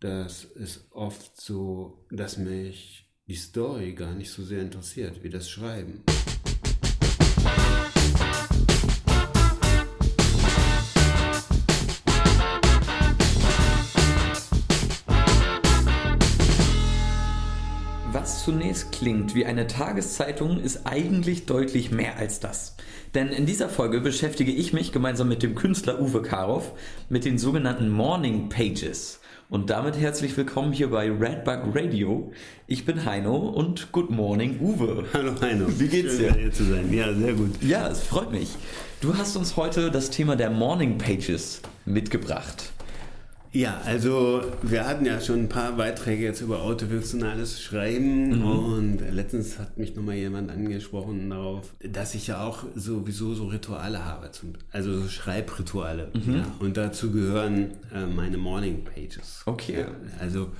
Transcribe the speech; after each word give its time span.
das 0.00 0.44
ist 0.44 0.86
oft 0.92 1.38
so, 1.38 2.06
dass 2.10 2.38
mich 2.38 3.06
die 3.28 3.34
Story 3.34 3.92
gar 3.92 4.14
nicht 4.14 4.30
so 4.30 4.42
sehr 4.42 4.62
interessiert 4.62 5.22
wie 5.22 5.28
das 5.28 5.50
Schreiben. 5.50 6.02
Was 18.12 18.44
zunächst 18.44 18.90
klingt 18.92 19.34
wie 19.34 19.44
eine 19.44 19.66
Tageszeitung, 19.66 20.60
ist 20.60 20.86
eigentlich 20.86 21.44
deutlich 21.44 21.90
mehr 21.90 22.16
als 22.16 22.40
das. 22.40 22.74
Denn 23.14 23.28
in 23.28 23.44
dieser 23.44 23.68
Folge 23.68 24.00
beschäftige 24.00 24.52
ich 24.52 24.72
mich 24.72 24.92
gemeinsam 24.92 25.28
mit 25.28 25.42
dem 25.42 25.54
Künstler 25.54 26.00
Uwe 26.00 26.22
Karow 26.22 26.72
mit 27.10 27.26
den 27.26 27.38
sogenannten 27.38 27.90
Morning 27.90 28.48
Pages. 28.48 29.20
Und 29.50 29.68
damit 29.68 29.98
herzlich 29.98 30.36
willkommen 30.36 30.72
hier 30.72 30.90
bei 30.90 31.10
Redbug 31.10 31.74
Radio. 31.74 32.30
Ich 32.68 32.84
bin 32.84 33.04
Heino 33.04 33.36
und 33.36 33.90
Good 33.90 34.08
Morning 34.08 34.60
Uwe. 34.60 35.06
Hallo 35.12 35.32
Heino. 35.40 35.66
Wie 35.76 35.88
geht's 35.88 36.18
Schön, 36.18 36.34
dir? 36.34 36.40
Hier 36.40 36.52
zu 36.52 36.62
sein. 36.62 36.92
Ja, 36.92 37.12
sehr 37.12 37.32
gut. 37.32 37.60
Ja, 37.60 37.88
es 37.88 38.00
freut 38.00 38.30
mich. 38.30 38.50
Du 39.00 39.18
hast 39.18 39.34
uns 39.34 39.56
heute 39.56 39.90
das 39.90 40.10
Thema 40.10 40.36
der 40.36 40.50
Morning 40.50 40.98
Pages 40.98 41.62
mitgebracht. 41.84 42.70
Ja, 43.52 43.80
also 43.84 44.42
wir 44.62 44.86
hatten 44.86 45.04
ja 45.06 45.20
schon 45.20 45.40
ein 45.40 45.48
paar 45.48 45.72
Beiträge 45.72 46.22
jetzt 46.22 46.40
über 46.40 46.62
autofiktionales 46.62 47.60
Schreiben 47.60 48.38
Mhm. 48.38 48.44
und 48.46 48.98
letztens 49.10 49.58
hat 49.58 49.76
mich 49.76 49.96
nochmal 49.96 50.14
jemand 50.14 50.52
angesprochen 50.52 51.30
darauf, 51.30 51.74
dass 51.82 52.14
ich 52.14 52.28
ja 52.28 52.44
auch 52.44 52.62
sowieso 52.76 53.34
so 53.34 53.46
Rituale 53.48 54.04
habe, 54.04 54.30
zum, 54.30 54.52
also 54.70 55.00
so 55.00 55.08
Schreibrituale. 55.08 56.10
Mhm. 56.14 56.36
Ja, 56.36 56.46
und 56.60 56.76
dazu 56.76 57.10
gehören 57.10 57.72
äh, 57.92 58.06
meine 58.06 58.36
Morning 58.38 58.84
Pages. 58.84 59.42
Okay. 59.46 59.80
Ja, 59.80 59.86
also 60.20 60.52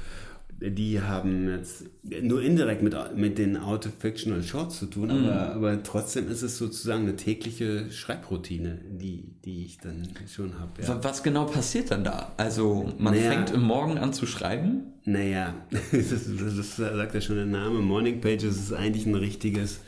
die 0.61 1.01
haben 1.01 1.49
jetzt 1.49 1.85
nur 2.23 2.43
indirekt 2.43 2.83
mit, 2.83 2.95
mit 3.17 3.39
den 3.39 3.57
Autofictional 3.57 4.43
Shorts 4.43 4.79
zu 4.79 4.87
tun, 4.87 5.09
Mhm. 5.09 5.25
aber, 5.27 5.55
aber 5.55 5.83
trotzdem 5.83 6.29
ist 6.29 6.43
es 6.43 6.59
sozusagen 6.59 7.03
eine 7.05 7.17
tägliche 7.17 7.91
Schreibroutine, 7.91 8.79
die, 8.91 9.25
die 9.45 9.65
ich 9.65 9.79
dann 9.79 10.07
schon 10.29 10.59
habe. 10.59 10.83
Ja. 10.83 10.89
Wa- 10.89 10.99
Was 11.03 11.23
genau 11.23 11.47
passiert 11.47 11.91
dann 11.91 12.05
da? 12.05 12.33
Also 12.37 12.93
man 12.99 13.15
Naja. 13.15 13.31
fängt 13.33 13.51
im 13.53 13.63
Morgen 13.63 13.97
an 13.99 14.13
zu 14.13 14.27
schreiben? 14.27 14.83
Naja, 15.05 15.55
das, 15.71 15.91
das, 15.93 16.13
ist- 16.59 16.77
sagt 16.77 17.15
ja 17.15 17.21
schon 17.23 17.37
der 17.37 17.47
Name. 17.47 17.79
Morning 17.81 18.21
Pages 18.21 18.57
ist 18.59 18.73
eigentlich 18.75 19.07
ein 19.07 19.15
richtiges, 19.15 19.81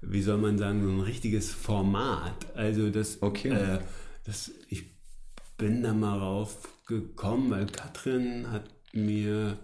wie 0.00 0.22
soll 0.22 0.38
man 0.38 0.58
sagen, 0.58 0.82
so 0.84 0.90
ein 0.90 1.00
richtiges 1.00 1.50
Format. 1.50 2.46
Also 2.54 2.90
das, 2.90 3.20
Okay. 3.20 3.48
äh, 3.48 3.78
das 4.24 4.52
ich 4.68 4.84
bin 5.58 5.82
da 5.82 5.92
mal 5.92 6.18
rauf 6.18 6.68
gekommen, 6.86 7.50
weil 7.50 7.66
Katrin 7.66 8.50
hat 8.52 8.64
mir 8.92 9.56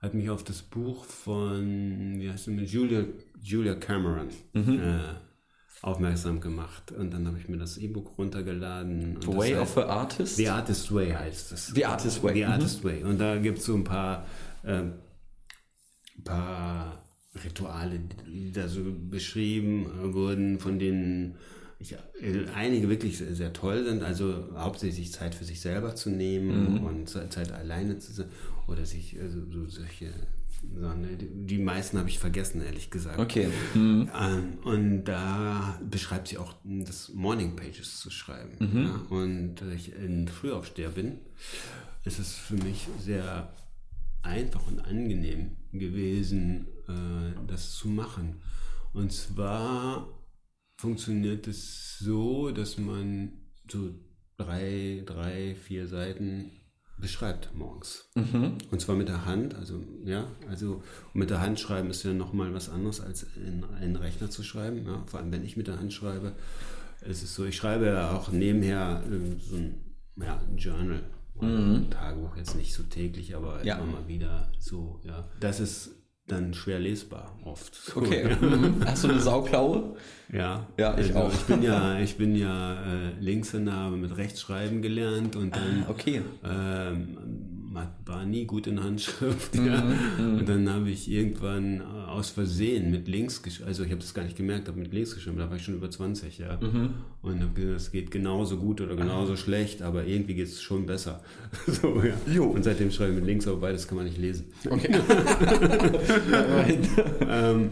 hat 0.00 0.14
mich 0.14 0.30
auf 0.30 0.44
das 0.44 0.62
Buch 0.62 1.04
von 1.04 2.18
wie 2.20 2.30
heißt 2.30 2.44
sie 2.46 2.54
Julia 2.64 3.04
Julia 3.42 3.74
Cameron 3.74 4.28
Mhm. 4.52 4.78
äh, 4.80 4.98
aufmerksam 5.82 6.40
gemacht 6.40 6.90
und 6.92 7.12
dann 7.12 7.26
habe 7.26 7.38
ich 7.38 7.48
mir 7.48 7.56
das 7.58 7.78
E-Book 7.78 8.18
runtergeladen. 8.18 9.20
The 9.22 9.28
Way 9.28 9.52
heißt- 9.54 9.60
of 9.60 9.74
the 9.74 9.80
Artist? 9.82 10.36
The 10.36 10.48
Artist 10.48 10.92
Way 10.94 11.10
heißt 11.12 11.52
das. 11.52 11.66
The 11.68 11.84
Artist 11.86 12.22
Way, 12.22 12.34
The 12.34 12.44
mhm. 12.44 12.50
Artist 12.52 12.84
Way. 12.84 13.02
Und 13.04 13.18
da 13.20 13.36
gibt 13.38 13.58
es 13.58 13.64
so 13.66 13.74
ein 13.76 13.84
paar, 13.84 14.26
ähm, 14.64 14.94
paar 16.24 17.04
Rituale, 17.44 18.00
die 18.26 18.50
da 18.52 18.66
so 18.68 18.80
beschrieben 19.08 19.86
äh, 19.86 20.14
wurden, 20.14 20.58
von 20.58 20.78
denen 20.78 21.36
ich, 21.78 21.92
äh, 21.92 21.96
einige 22.56 22.88
wirklich 22.88 23.18
sehr, 23.18 23.34
sehr 23.36 23.52
toll 23.52 23.84
sind. 23.84 24.02
Also 24.02 24.48
hauptsächlich 24.56 25.12
Zeit 25.12 25.34
für 25.36 25.44
sich 25.44 25.60
selber 25.60 25.94
zu 25.94 26.10
nehmen 26.10 26.74
Mhm. 26.80 26.84
und 26.84 27.08
Ze- 27.08 27.28
Zeit 27.28 27.52
alleine 27.52 27.98
zu 27.98 28.12
sein. 28.12 28.26
Oder 28.68 28.86
sich, 28.86 29.18
also 29.18 29.40
so 29.50 29.66
solche 29.66 30.12
Sachen. 30.76 31.00
ne, 31.00 31.16
Die, 31.16 31.58
meisten 31.58 31.98
habe 31.98 32.08
ich 32.08 32.18
vergessen, 32.18 32.62
ehrlich 32.62 32.90
gesagt. 32.90 33.18
Okay. 33.18 33.48
Mhm. 33.74 34.10
Ähm, 34.14 34.58
und 34.64 35.04
da 35.04 35.80
beschreibt 35.88 36.28
sie 36.28 36.38
auch 36.38 36.54
das 36.64 37.08
Morning 37.10 37.56
Pages 37.56 37.98
zu 37.98 38.10
schreiben. 38.10 38.56
Mhm. 38.58 38.84
Ja? 38.84 38.94
Und 39.08 39.54
da 39.56 39.70
ich 39.70 39.94
ein 39.96 40.28
Frühaufsteher 40.28 40.90
bin, 40.90 41.18
ist 42.04 42.18
es 42.18 42.34
für 42.34 42.56
mich 42.56 42.86
sehr 42.98 43.52
einfach 44.22 44.66
und 44.66 44.80
angenehm 44.80 45.56
gewesen, 45.72 46.66
äh, 46.88 47.46
das 47.46 47.74
zu 47.74 47.88
machen. 47.88 48.36
Und 48.92 49.12
zwar 49.12 50.08
funktioniert 50.76 51.46
es 51.46 51.98
so, 51.98 52.50
dass 52.50 52.78
man 52.78 53.32
so 53.70 53.94
drei, 54.36 55.02
drei, 55.04 55.54
vier 55.54 55.86
Seiten 55.86 56.50
beschreibt 57.00 57.54
morgens. 57.54 58.08
Und 58.14 58.80
zwar 58.80 58.96
mit 58.96 59.08
der 59.08 59.24
Hand, 59.24 59.54
also 59.54 59.80
ja, 60.04 60.26
also 60.48 60.82
mit 61.14 61.30
der 61.30 61.40
Hand 61.40 61.60
schreiben 61.60 61.90
ist 61.90 62.02
ja 62.02 62.12
nochmal 62.12 62.52
was 62.54 62.68
anderes 62.68 63.00
als 63.00 63.24
in 63.36 63.64
einen 63.80 63.96
Rechner 63.96 64.30
zu 64.30 64.42
schreiben. 64.42 64.84
Ja? 64.86 65.02
Vor 65.06 65.20
allem 65.20 65.30
wenn 65.32 65.44
ich 65.44 65.56
mit 65.56 65.68
der 65.68 65.78
Hand 65.78 65.92
schreibe, 65.92 66.32
ist 67.02 67.22
es 67.22 67.34
so, 67.34 67.44
ich 67.44 67.56
schreibe 67.56 67.86
ja 67.86 68.10
auch 68.12 68.30
nebenher 68.32 69.02
äh, 69.08 69.40
so 69.40 69.56
ein, 69.56 69.74
ja, 70.16 70.40
ein 70.48 70.56
Journal 70.56 71.00
oder 71.36 71.46
ein 71.48 71.90
Tagebuch, 71.90 72.36
jetzt 72.36 72.56
nicht 72.56 72.74
so 72.74 72.82
täglich, 72.82 73.36
aber 73.36 73.64
Ja. 73.64 73.76
immer 73.78 73.92
mal 74.00 74.08
wieder 74.08 74.50
so, 74.58 75.00
ja. 75.04 75.28
Das 75.38 75.60
ist 75.60 75.92
dann 76.30 76.54
schwer 76.54 76.78
lesbar 76.78 77.32
oft. 77.44 77.74
So, 77.74 78.00
Okay. 78.00 78.28
ja. 78.30 78.36
Mhm. 78.36 78.82
Hast 78.84 79.04
du 79.04 79.08
eine 79.08 79.20
Sauklaue? 79.20 79.96
Ja, 80.32 80.66
Ja, 80.78 80.98
ich 80.98 81.14
auch. 81.14 81.32
Ich 81.32 81.40
bin 81.44 81.62
ja, 81.62 81.98
ich 82.00 82.16
bin 82.16 82.36
ja 82.36 82.74
äh, 82.74 83.10
Linkshänder, 83.20 83.72
habe 83.72 83.96
mit 83.96 84.16
Rechtschreiben 84.16 84.82
gelernt 84.82 85.36
und 85.36 85.56
dann 85.56 85.84
Ah, 85.86 85.90
okay. 85.90 86.20
ähm, 86.44 87.18
war 88.06 88.24
nie 88.24 88.44
gut 88.46 88.66
in 88.66 88.82
Handschrift. 88.82 89.54
Mhm, 89.54 89.66
Ja. 89.66 89.82
Und 90.18 90.48
dann 90.48 90.68
habe 90.68 90.90
ich 90.90 91.10
irgendwann 91.10 91.80
äh, 91.80 92.08
aus 92.08 92.30
Versehen 92.30 92.90
mit 92.90 93.08
links 93.08 93.42
geschrieben, 93.42 93.68
also 93.68 93.84
ich 93.84 93.90
habe 93.90 94.00
das 94.00 94.14
gar 94.14 94.24
nicht 94.24 94.36
gemerkt, 94.36 94.68
habe 94.68 94.78
mit 94.78 94.92
links 94.92 95.14
geschrieben, 95.14 95.38
da 95.38 95.48
war 95.48 95.56
ich 95.56 95.62
schon 95.64 95.74
über 95.74 95.90
20, 95.90 96.38
ja. 96.38 96.58
Mhm. 96.60 96.90
Und 97.22 97.40
habe 97.40 97.52
gesagt, 97.54 97.76
es 97.76 97.90
geht 97.90 98.10
genauso 98.10 98.56
gut 98.56 98.80
oder 98.80 98.96
genauso 98.96 99.36
schlecht, 99.36 99.82
aber 99.82 100.06
irgendwie 100.06 100.34
geht 100.34 100.48
es 100.48 100.62
schon 100.62 100.86
besser. 100.86 101.20
so, 101.66 102.02
ja. 102.02 102.14
Jo. 102.32 102.44
Und 102.44 102.64
seitdem 102.64 102.90
schreibe 102.90 103.12
ich 103.12 103.18
mit 103.18 103.26
links, 103.26 103.46
aber 103.46 103.58
beides 103.58 103.86
kann 103.86 103.96
man 103.96 104.06
nicht 104.06 104.18
lesen. 104.18 104.46
Okay. 104.68 104.88
Ähm, 107.30 107.70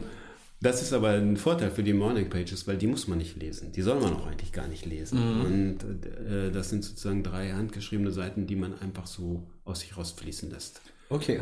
das 0.60 0.82
ist 0.82 0.92
aber 0.92 1.10
ein 1.10 1.36
Vorteil 1.36 1.70
für 1.70 1.82
die 1.82 1.92
Morning 1.92 2.30
Pages, 2.30 2.66
weil 2.66 2.76
die 2.78 2.86
muss 2.86 3.08
man 3.08 3.18
nicht 3.18 3.36
lesen. 3.36 3.72
Die 3.72 3.82
soll 3.82 4.00
man 4.00 4.14
auch 4.14 4.26
eigentlich 4.26 4.52
gar 4.52 4.68
nicht 4.68 4.86
lesen. 4.86 5.18
Und 5.18 6.06
äh, 6.06 6.50
das 6.50 6.70
sind 6.70 6.84
sozusagen 6.84 7.22
drei 7.22 7.52
handgeschriebene 7.52 8.10
Seiten, 8.10 8.46
die 8.46 8.56
man 8.56 8.78
einfach 8.78 9.06
so 9.06 9.50
aus 9.64 9.80
sich 9.80 9.96
rausfließen 9.96 10.50
lässt. 10.50 10.80
okay. 11.10 11.40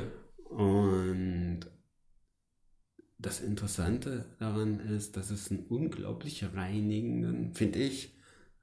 Und 0.50 1.60
das 3.18 3.40
Interessante 3.40 4.26
daran 4.38 4.78
ist, 4.80 5.16
dass 5.16 5.30
es 5.30 5.50
einen 5.50 5.66
unglaublich 5.66 6.44
reinigenden, 6.54 7.54
finde 7.54 7.80
ich, 7.80 8.14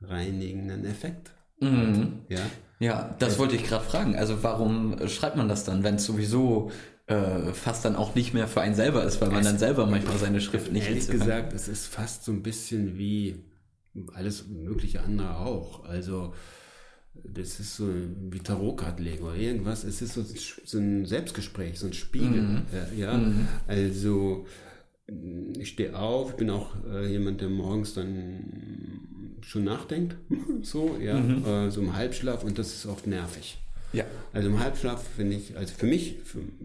reinigenden 0.01 0.85
Effekt 0.85 1.33
Mhm. 1.61 2.21
Ja. 2.27 2.39
Ja, 2.79 3.15
das 3.19 3.37
wollte 3.37 3.55
ich 3.55 3.63
gerade 3.63 3.85
fragen. 3.85 4.15
Also 4.15 4.41
warum 4.41 5.07
schreibt 5.07 5.37
man 5.37 5.47
das 5.47 5.63
dann, 5.63 5.83
wenn 5.83 5.95
es 5.95 6.05
sowieso 6.05 6.71
äh, 7.11 7.53
fast 7.53 7.83
dann 7.85 7.95
auch 7.95 8.15
nicht 8.15 8.33
mehr 8.33 8.47
für 8.47 8.61
einen 8.61 8.75
selber 8.75 9.03
ist, 9.03 9.19
weil 9.21 9.29
man 9.29 9.39
Es- 9.41 9.45
dann 9.45 9.57
selber 9.59 9.85
manchmal 9.85 10.17
seine 10.17 10.39
Schrift 10.41 10.71
nicht 10.71 10.83
Ehrlich 10.87 11.07
lesen 11.07 11.11
kann? 11.19 11.19
gesagt, 11.27 11.53
es 11.53 11.67
ist 11.67 11.87
fast 11.87 12.23
so 12.23 12.31
ein 12.31 12.41
bisschen 12.43 12.97
wie 12.97 13.35
alles 14.13 14.47
mögliche 14.47 15.01
andere 15.01 15.37
auch. 15.37 15.83
Also 15.85 16.33
das 17.13 17.59
ist 17.59 17.75
so 17.75 17.89
wie 18.29 18.39
Tarotkartenlegen 18.39 19.25
oder 19.25 19.35
irgendwas. 19.35 19.83
Es 19.83 20.01
ist 20.01 20.13
so, 20.13 20.23
so 20.63 20.77
ein 20.77 21.05
Selbstgespräch, 21.05 21.77
so 21.77 21.87
ein 21.87 21.93
Spiegel. 21.93 22.61
äh, 22.73 22.97
Ja, 22.99 23.21
also 23.67 24.45
ich 25.59 25.67
stehe 25.69 25.97
auf, 25.97 26.31
ich 26.31 26.35
bin 26.37 26.49
auch 26.49 26.69
äh, 26.89 27.11
jemand, 27.11 27.41
der 27.41 27.49
morgens 27.49 27.93
dann 27.93 29.37
schon 29.41 29.65
nachdenkt, 29.65 30.15
so, 30.61 30.95
ja, 31.01 31.19
äh, 31.65 31.69
so 31.71 31.81
im 31.81 31.93
Halbschlaf 31.95 32.43
und 32.45 32.57
das 32.57 32.73
ist 32.73 32.85
oft 32.85 33.07
nervig. 33.07 33.57
Ja. 33.93 34.05
Also 34.33 34.49
im 34.49 34.59
Halbschlaf 34.59 35.03
finde 35.15 35.35
ich, 35.35 35.57
also 35.57 35.73
für 35.75 35.85
mich 35.85 36.17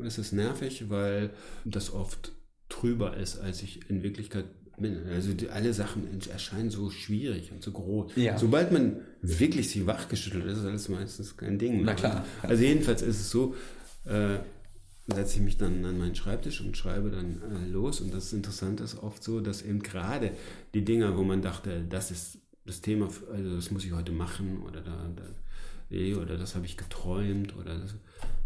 ist 0.05 0.19
es 0.19 0.33
nervig, 0.33 0.89
weil 0.89 1.31
das 1.65 1.93
oft 1.93 2.33
trüber 2.69 3.17
ist, 3.17 3.39
als 3.39 3.63
ich 3.63 3.89
in 3.91 4.03
Wirklichkeit 4.03 4.45
bin. 4.79 5.07
Also 5.09 5.33
die, 5.33 5.49
alle 5.49 5.73
Sachen 5.73 6.07
erscheinen 6.31 6.71
so 6.71 6.91
schwierig 6.91 7.53
und 7.53 7.63
so 7.63 7.73
groß. 7.73 8.13
Ja. 8.17 8.39
Sobald 8.39 8.73
man 8.73 9.01
wirklich 9.23 9.71
sich 9.71 9.87
wachgeschüttelt 9.87 10.45
ist, 10.45 10.59
ist 10.59 10.65
alles 10.65 10.89
meistens 10.89 11.37
kein 11.37 11.59
Ding. 11.59 11.83
Na 11.85 11.95
klar. 11.95 12.25
Also 12.43 12.63
jedenfalls 12.63 13.03
ist 13.03 13.21
es 13.21 13.31
so, 13.31 13.55
äh, 14.05 14.39
setze 15.07 15.37
ich 15.37 15.43
mich 15.43 15.57
dann 15.57 15.85
an 15.85 15.99
meinen 15.99 16.15
Schreibtisch 16.15 16.61
und 16.61 16.77
schreibe 16.77 17.11
dann 17.11 17.41
äh, 17.43 17.69
los. 17.69 18.01
Und 18.01 18.13
das 18.13 18.33
Interessante 18.33 18.85
ist 18.85 19.03
oft 19.03 19.23
so, 19.23 19.41
dass 19.41 19.63
eben 19.63 19.83
gerade 19.83 20.33
die 20.75 20.85
Dinger, 20.85 21.17
wo 21.17 21.23
man 21.23 21.43
dachte, 21.43 21.85
das 21.89 22.11
ist 22.11 22.39
das 22.65 22.81
Thema, 22.81 23.09
also 23.33 23.55
das 23.55 23.71
muss 23.71 23.85
ich 23.85 23.93
heute 23.93 24.13
machen 24.13 24.63
oder 24.67 24.81
da, 24.81 25.11
da 25.15 25.23
eh, 25.91 26.15
oder 26.15 26.37
das 26.37 26.55
habe 26.55 26.67
ich 26.67 26.77
geträumt 26.77 27.57
oder 27.57 27.79
das, 27.79 27.95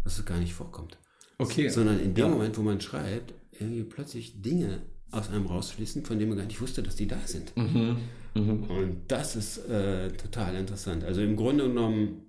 dass 0.03 0.19
es 0.19 0.25
gar 0.25 0.39
nicht 0.39 0.53
vorkommt. 0.53 0.97
Okay. 1.37 1.69
Sondern 1.69 1.99
in 1.99 2.13
dem 2.13 2.25
Ja. 2.25 2.31
Moment, 2.31 2.57
wo 2.57 2.61
man 2.61 2.81
schreibt, 2.81 3.33
irgendwie 3.51 3.83
plötzlich 3.83 4.41
Dinge 4.41 4.81
aus 5.11 5.29
einem 5.29 5.45
rausfließen, 5.45 6.05
von 6.05 6.17
denen 6.17 6.29
man 6.29 6.37
gar 6.37 6.45
nicht 6.45 6.61
wusste, 6.61 6.83
dass 6.83 6.95
die 6.95 7.07
da 7.07 7.19
sind. 7.25 7.55
Mhm. 7.57 7.97
Und 8.33 9.01
das 9.07 9.35
ist 9.35 9.57
äh, 9.69 10.09
total 10.13 10.55
interessant. 10.55 11.03
Also 11.03 11.21
im 11.21 11.35
Grunde 11.35 11.67
genommen 11.67 12.25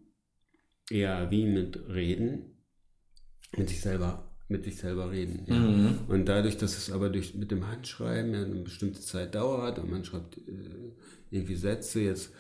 eher 0.91 1.31
wie 1.31 1.47
mit 1.47 1.79
Reden, 1.89 2.57
mit 3.57 3.69
sich 3.69 3.81
selber 3.81 4.33
mit 4.53 4.65
sich 4.65 4.77
selber 4.77 5.11
reden. 5.11 5.45
Ja. 5.47 6.15
Und 6.15 6.27
dadurch, 6.27 6.59
dass 6.59 6.77
es 6.77 6.93
aber 6.93 7.09
durch, 7.09 7.35
mit 7.35 7.51
dem 7.51 7.67
Handschreiben 7.67 8.35
ja 8.35 8.43
eine 8.43 8.57
bestimmte 8.57 9.01
Zeit 9.01 9.35
dauert 9.35 9.79
und 9.79 9.91
man 9.91 10.05
schreibt 10.05 10.37
äh, 10.37 10.93
irgendwie 11.31 11.57
Sätze, 11.57 12.01
jetzt 12.03 12.33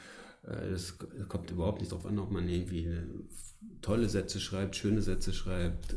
es 0.73 0.97
kommt 1.29 1.51
überhaupt 1.51 1.81
nicht 1.81 1.93
darauf 1.93 2.07
an, 2.07 2.19
ob 2.19 2.31
man 2.31 2.49
irgendwie 2.49 2.89
tolle 3.81 4.09
Sätze 4.09 4.41
schreibt, 4.41 4.77
schöne 4.77 5.03
Sätze 5.03 5.33
schreibt, 5.33 5.95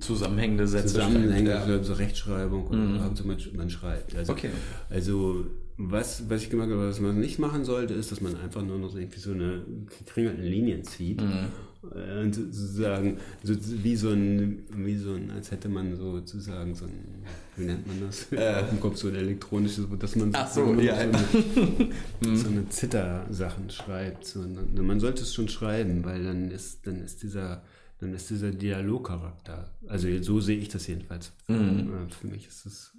zusammenhängende 0.00 0.66
Sätze 0.66 0.94
zusammenhängende 0.94 1.52
schreibt, 1.52 1.68
ja. 1.68 1.82
so 1.84 1.92
Rechtschreibung 1.94 2.66
oder 2.68 2.78
mhm. 2.78 3.16
so 3.16 3.24
man, 3.24 3.38
man 3.54 3.70
schreibt. 3.70 4.14
Also, 4.16 4.32
okay. 4.32 4.50
also 4.88 5.46
was, 5.76 6.28
was 6.28 6.42
ich 6.42 6.50
gemerkt 6.50 6.72
habe, 6.72 6.88
was 6.88 7.00
man 7.00 7.20
nicht 7.20 7.38
machen 7.38 7.64
sollte, 7.64 7.94
ist, 7.94 8.10
dass 8.10 8.20
man 8.20 8.34
einfach 8.36 8.62
nur 8.62 8.78
noch 8.78 8.96
irgendwie 8.96 9.20
so 9.20 9.32
eine 9.32 9.62
gekringelten 9.98 10.42
Linien 10.42 10.84
zieht. 10.84 11.20
Mhm. 11.20 11.46
Und 11.82 12.34
sozusagen, 12.34 13.18
so, 13.44 13.54
wie 13.84 13.94
so 13.94 14.10
ein, 14.10 14.64
wie 14.74 14.96
so 14.96 15.14
ein, 15.14 15.30
als 15.30 15.52
hätte 15.52 15.68
man 15.68 15.94
sozusagen 15.94 16.74
so 16.74 16.86
ein, 16.86 17.22
wie 17.58 17.64
nennt 17.64 17.86
man 17.86 18.00
das? 18.06 18.32
Äh, 18.32 18.62
Auf 18.62 18.70
dem 18.70 18.80
Kopf 18.80 18.96
so 18.96 19.08
ein 19.08 19.14
elektronisches, 19.14 19.86
dass 19.98 20.16
man 20.16 20.30
Ach 20.34 20.48
so, 20.48 20.74
ja, 20.74 20.94
so, 20.94 21.00
eine, 21.00 21.18
mhm. 22.20 22.36
so 22.36 22.48
eine 22.48 22.68
Zittersachen 22.68 23.70
schreibt. 23.70 24.24
So, 24.24 24.40
man 24.40 25.00
sollte 25.00 25.22
es 25.22 25.34
schon 25.34 25.48
schreiben, 25.48 26.04
weil 26.04 26.24
dann 26.24 26.50
ist, 26.50 26.86
dann 26.86 27.02
ist 27.02 27.22
dieser, 27.22 27.62
dann 28.00 28.14
ist 28.14 28.30
dieser 28.30 28.50
Dialogcharakter. 28.50 29.70
Also 29.86 30.08
so 30.22 30.40
sehe 30.40 30.58
ich 30.58 30.68
das 30.68 30.86
jedenfalls. 30.86 31.32
Mhm. 31.48 32.06
Äh, 32.08 32.12
für 32.12 32.26
mich 32.26 32.46
ist 32.46 32.66
es 32.66 32.92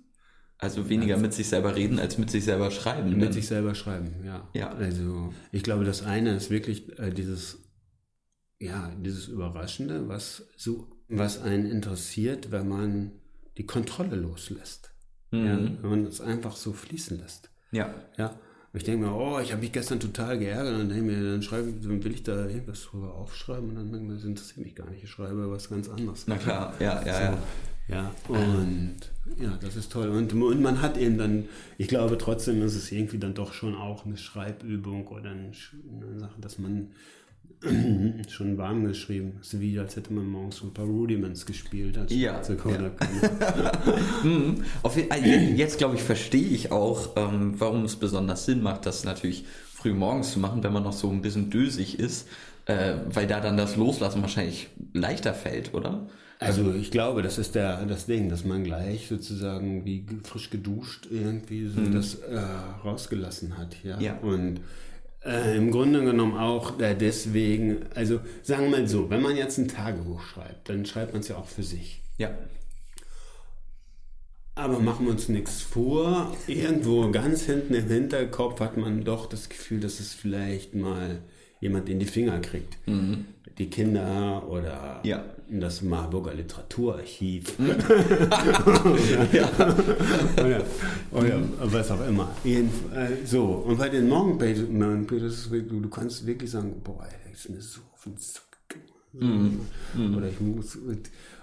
also 0.61 0.89
weniger 0.89 1.15
mit 1.15 1.33
sich 1.33 1.47
selber 1.47 1.73
reden 1.77 1.99
als 1.99 2.17
mit 2.17 2.29
sich 2.29 2.43
selber 2.43 2.69
schreiben. 2.69 3.17
Mit 3.17 3.33
sich 3.33 3.47
selber 3.47 3.75
schreiben, 3.75 4.13
ja. 4.25 4.45
ja. 4.53 4.69
Also 4.71 5.33
ich 5.53 5.63
glaube, 5.63 5.85
das 5.85 6.03
eine 6.03 6.35
ist 6.35 6.49
wirklich 6.49 6.99
äh, 6.99 7.11
dieses, 7.11 7.59
ja, 8.59 8.91
dieses 9.01 9.29
Überraschende, 9.29 10.09
was 10.09 10.49
so, 10.57 10.91
was 11.07 11.41
einen 11.41 11.65
interessiert, 11.65 12.51
wenn 12.51 12.67
man 12.67 13.11
die 13.59 13.65
Kontrolle 13.65 14.15
loslässt. 14.15 14.91
Mhm. 15.31 15.45
Ja, 15.45 15.59
wenn 15.83 15.89
man 15.89 16.05
es 16.05 16.21
einfach 16.21 16.55
so 16.55 16.73
fließen 16.73 17.19
lässt. 17.19 17.51
Ja. 17.71 17.93
Ja. 18.17 18.39
Ich 18.71 18.83
denke 18.83 19.05
mir, 19.05 19.15
oh, 19.15 19.39
ich 19.39 19.51
habe 19.51 19.61
mich 19.61 19.71
gestern 19.71 19.99
total 19.99 20.37
geärgert 20.37 20.73
und 20.73 20.79
dann, 20.79 20.89
denke 20.89 21.03
mir, 21.03 21.31
dann 21.31 21.41
schreibe 21.41 21.71
dann 21.73 22.03
will 22.03 22.13
ich 22.13 22.23
da 22.23 22.45
irgendwas 22.45 22.83
drüber 22.83 23.15
aufschreiben 23.15 23.69
und 23.69 23.75
dann 23.75 23.91
denke 23.91 23.97
ich 23.97 24.09
mir, 24.09 24.15
das 24.15 24.23
interessiert 24.23 24.65
mich 24.65 24.75
gar 24.75 24.89
nicht. 24.89 25.03
Ich 25.03 25.09
schreibe 25.09 25.51
was 25.51 25.69
ganz 25.69 25.89
anderes. 25.89 26.25
Na 26.27 26.37
klar, 26.37 26.73
ja, 26.79 27.03
ja, 27.05 27.13
so. 27.13 27.21
ja. 27.21 27.37
Ja, 27.89 28.11
und 28.27 28.97
ja, 29.41 29.57
das 29.59 29.75
ist 29.75 29.91
toll. 29.91 30.09
Und, 30.09 30.31
und 30.31 30.61
man 30.61 30.79
hat 30.79 30.95
eben 30.95 31.17
dann, 31.17 31.45
ich 31.79 31.87
glaube 31.87 32.19
trotzdem 32.19 32.61
ist 32.61 32.75
es 32.75 32.91
irgendwie 32.91 33.17
dann 33.17 33.33
doch 33.33 33.53
schon 33.53 33.73
auch 33.73 34.05
eine 34.05 34.15
Schreibübung 34.15 35.07
oder 35.07 35.31
eine, 35.31 35.51
eine 35.51 36.19
Sache, 36.19 36.39
dass 36.39 36.59
man 36.59 36.91
schon 38.29 38.57
warm 38.57 38.85
geschrieben. 38.85 39.33
Es 39.41 39.53
ist 39.53 39.59
wie, 39.59 39.77
als 39.79 39.95
hätte 39.95 40.13
man 40.13 40.25
morgens 40.25 40.57
so 40.57 40.67
ein 40.67 40.73
paar 40.73 40.85
Rudiments 40.85 41.45
gespielt. 41.45 41.97
Als 41.97 42.13
ja. 42.13 42.41
ja. 42.41 42.91
Mhm. 44.23 44.63
Auf, 44.83 44.97
jetzt, 44.97 45.77
glaube 45.77 45.95
ich, 45.95 46.03
verstehe 46.03 46.47
ich 46.47 46.71
auch, 46.71 47.15
ähm, 47.15 47.53
warum 47.57 47.85
es 47.85 47.95
besonders 47.95 48.45
Sinn 48.45 48.61
macht, 48.61 48.85
das 48.85 49.03
natürlich 49.03 49.45
früh 49.73 49.93
morgens 49.93 50.33
zu 50.33 50.39
machen, 50.39 50.63
wenn 50.63 50.73
man 50.73 50.83
noch 50.83 50.93
so 50.93 51.09
ein 51.09 51.21
bisschen 51.21 51.49
dösig 51.49 51.99
ist, 51.99 52.27
äh, 52.65 52.95
weil 53.11 53.27
da 53.27 53.39
dann 53.39 53.57
das 53.57 53.75
Loslassen 53.75 54.21
wahrscheinlich 54.21 54.67
leichter 54.93 55.33
fällt, 55.33 55.73
oder? 55.73 56.07
Also 56.39 56.73
ich 56.73 56.89
glaube, 56.89 57.21
das 57.21 57.37
ist 57.37 57.55
der, 57.55 57.85
das 57.85 58.05
Ding, 58.05 58.29
dass 58.29 58.45
man 58.45 58.63
gleich 58.63 59.07
sozusagen 59.09 59.83
wie 59.83 60.05
frisch 60.23 60.49
geduscht 60.49 61.07
irgendwie 61.11 61.67
so 61.67 61.81
mhm. 61.81 61.93
das 61.93 62.15
äh, 62.15 62.39
rausgelassen 62.85 63.57
hat. 63.57 63.75
Ja. 63.83 63.99
ja. 63.99 64.17
Und 64.19 64.61
äh, 65.25 65.57
im 65.57 65.71
Grunde 65.71 66.03
genommen 66.03 66.37
auch 66.37 66.79
äh, 66.79 66.95
deswegen, 66.95 67.85
also 67.95 68.19
sagen 68.41 68.63
wir 68.63 68.79
mal 68.79 68.87
so, 68.87 69.09
wenn 69.09 69.21
man 69.21 69.35
jetzt 69.35 69.57
ein 69.57 69.67
Tagebuch 69.67 70.21
schreibt, 70.21 70.69
dann 70.69 70.85
schreibt 70.85 71.13
man 71.13 71.21
es 71.21 71.27
ja 71.27 71.37
auch 71.37 71.47
für 71.47 71.63
sich. 71.63 72.01
Ja. 72.17 72.31
Aber 74.55 74.79
machen 74.79 75.05
wir 75.05 75.13
uns 75.13 75.29
nichts 75.29 75.61
vor. 75.61 76.35
Irgendwo 76.47 77.09
ganz 77.11 77.43
hinten 77.43 77.73
im 77.73 77.87
Hinterkopf 77.87 78.59
hat 78.59 78.75
man 78.75 79.05
doch 79.05 79.27
das 79.27 79.47
Gefühl, 79.47 79.79
dass 79.79 80.01
es 80.01 80.13
vielleicht 80.13 80.75
mal 80.75 81.21
jemand 81.61 81.89
in 81.89 81.99
die 81.99 82.05
Finger 82.05 82.39
kriegt. 82.39 82.77
Mhm. 82.85 83.25
Die 83.59 83.69
Kinder 83.69 84.47
oder 84.49 85.01
ja. 85.03 85.21
das 85.49 85.81
Marburger 85.81 86.33
Literaturarchiv. 86.33 87.59
Mhm. 87.59 87.67
ja. 89.33 89.49
oder, 90.37 90.63
oder 91.11 91.37
mhm. 91.37 91.53
was 91.59 91.91
auch 91.91 92.07
immer. 92.07 92.29
So, 93.25 93.43
und 93.43 93.77
bei 93.77 93.89
den 93.89 94.07
Morgenpages, 94.07 95.49
du, 95.49 95.61
du 95.61 95.89
kannst 95.89 96.25
wirklich 96.25 96.49
sagen, 96.49 96.81
boah, 96.81 97.05
das 97.29 97.41
ist 97.41 97.49
mir 97.49 97.61
so 97.61 97.81
auf 97.93 98.03
den 98.05 98.15
Sack 98.17 98.43
mhm. 99.11 99.59
mhm. 99.93 100.17
Oder 100.17 100.29
ich 100.29 100.39
muss. 100.39 100.77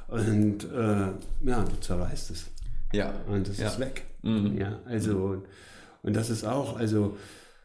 Und 0.08 0.64
äh, 0.64 1.48
ja, 1.48 1.64
du 1.64 1.80
zerreißt 1.80 2.30
es. 2.30 2.46
Ja. 2.92 3.12
Und 3.28 3.46
es 3.48 3.58
ja. 3.58 3.68
ist 3.68 3.78
weg. 3.78 4.04
Mhm. 4.22 4.56
Ja, 4.58 4.80
also, 4.86 5.42
und 6.02 6.16
das 6.16 6.30
ist 6.30 6.44
auch, 6.44 6.76
also, 6.78 7.16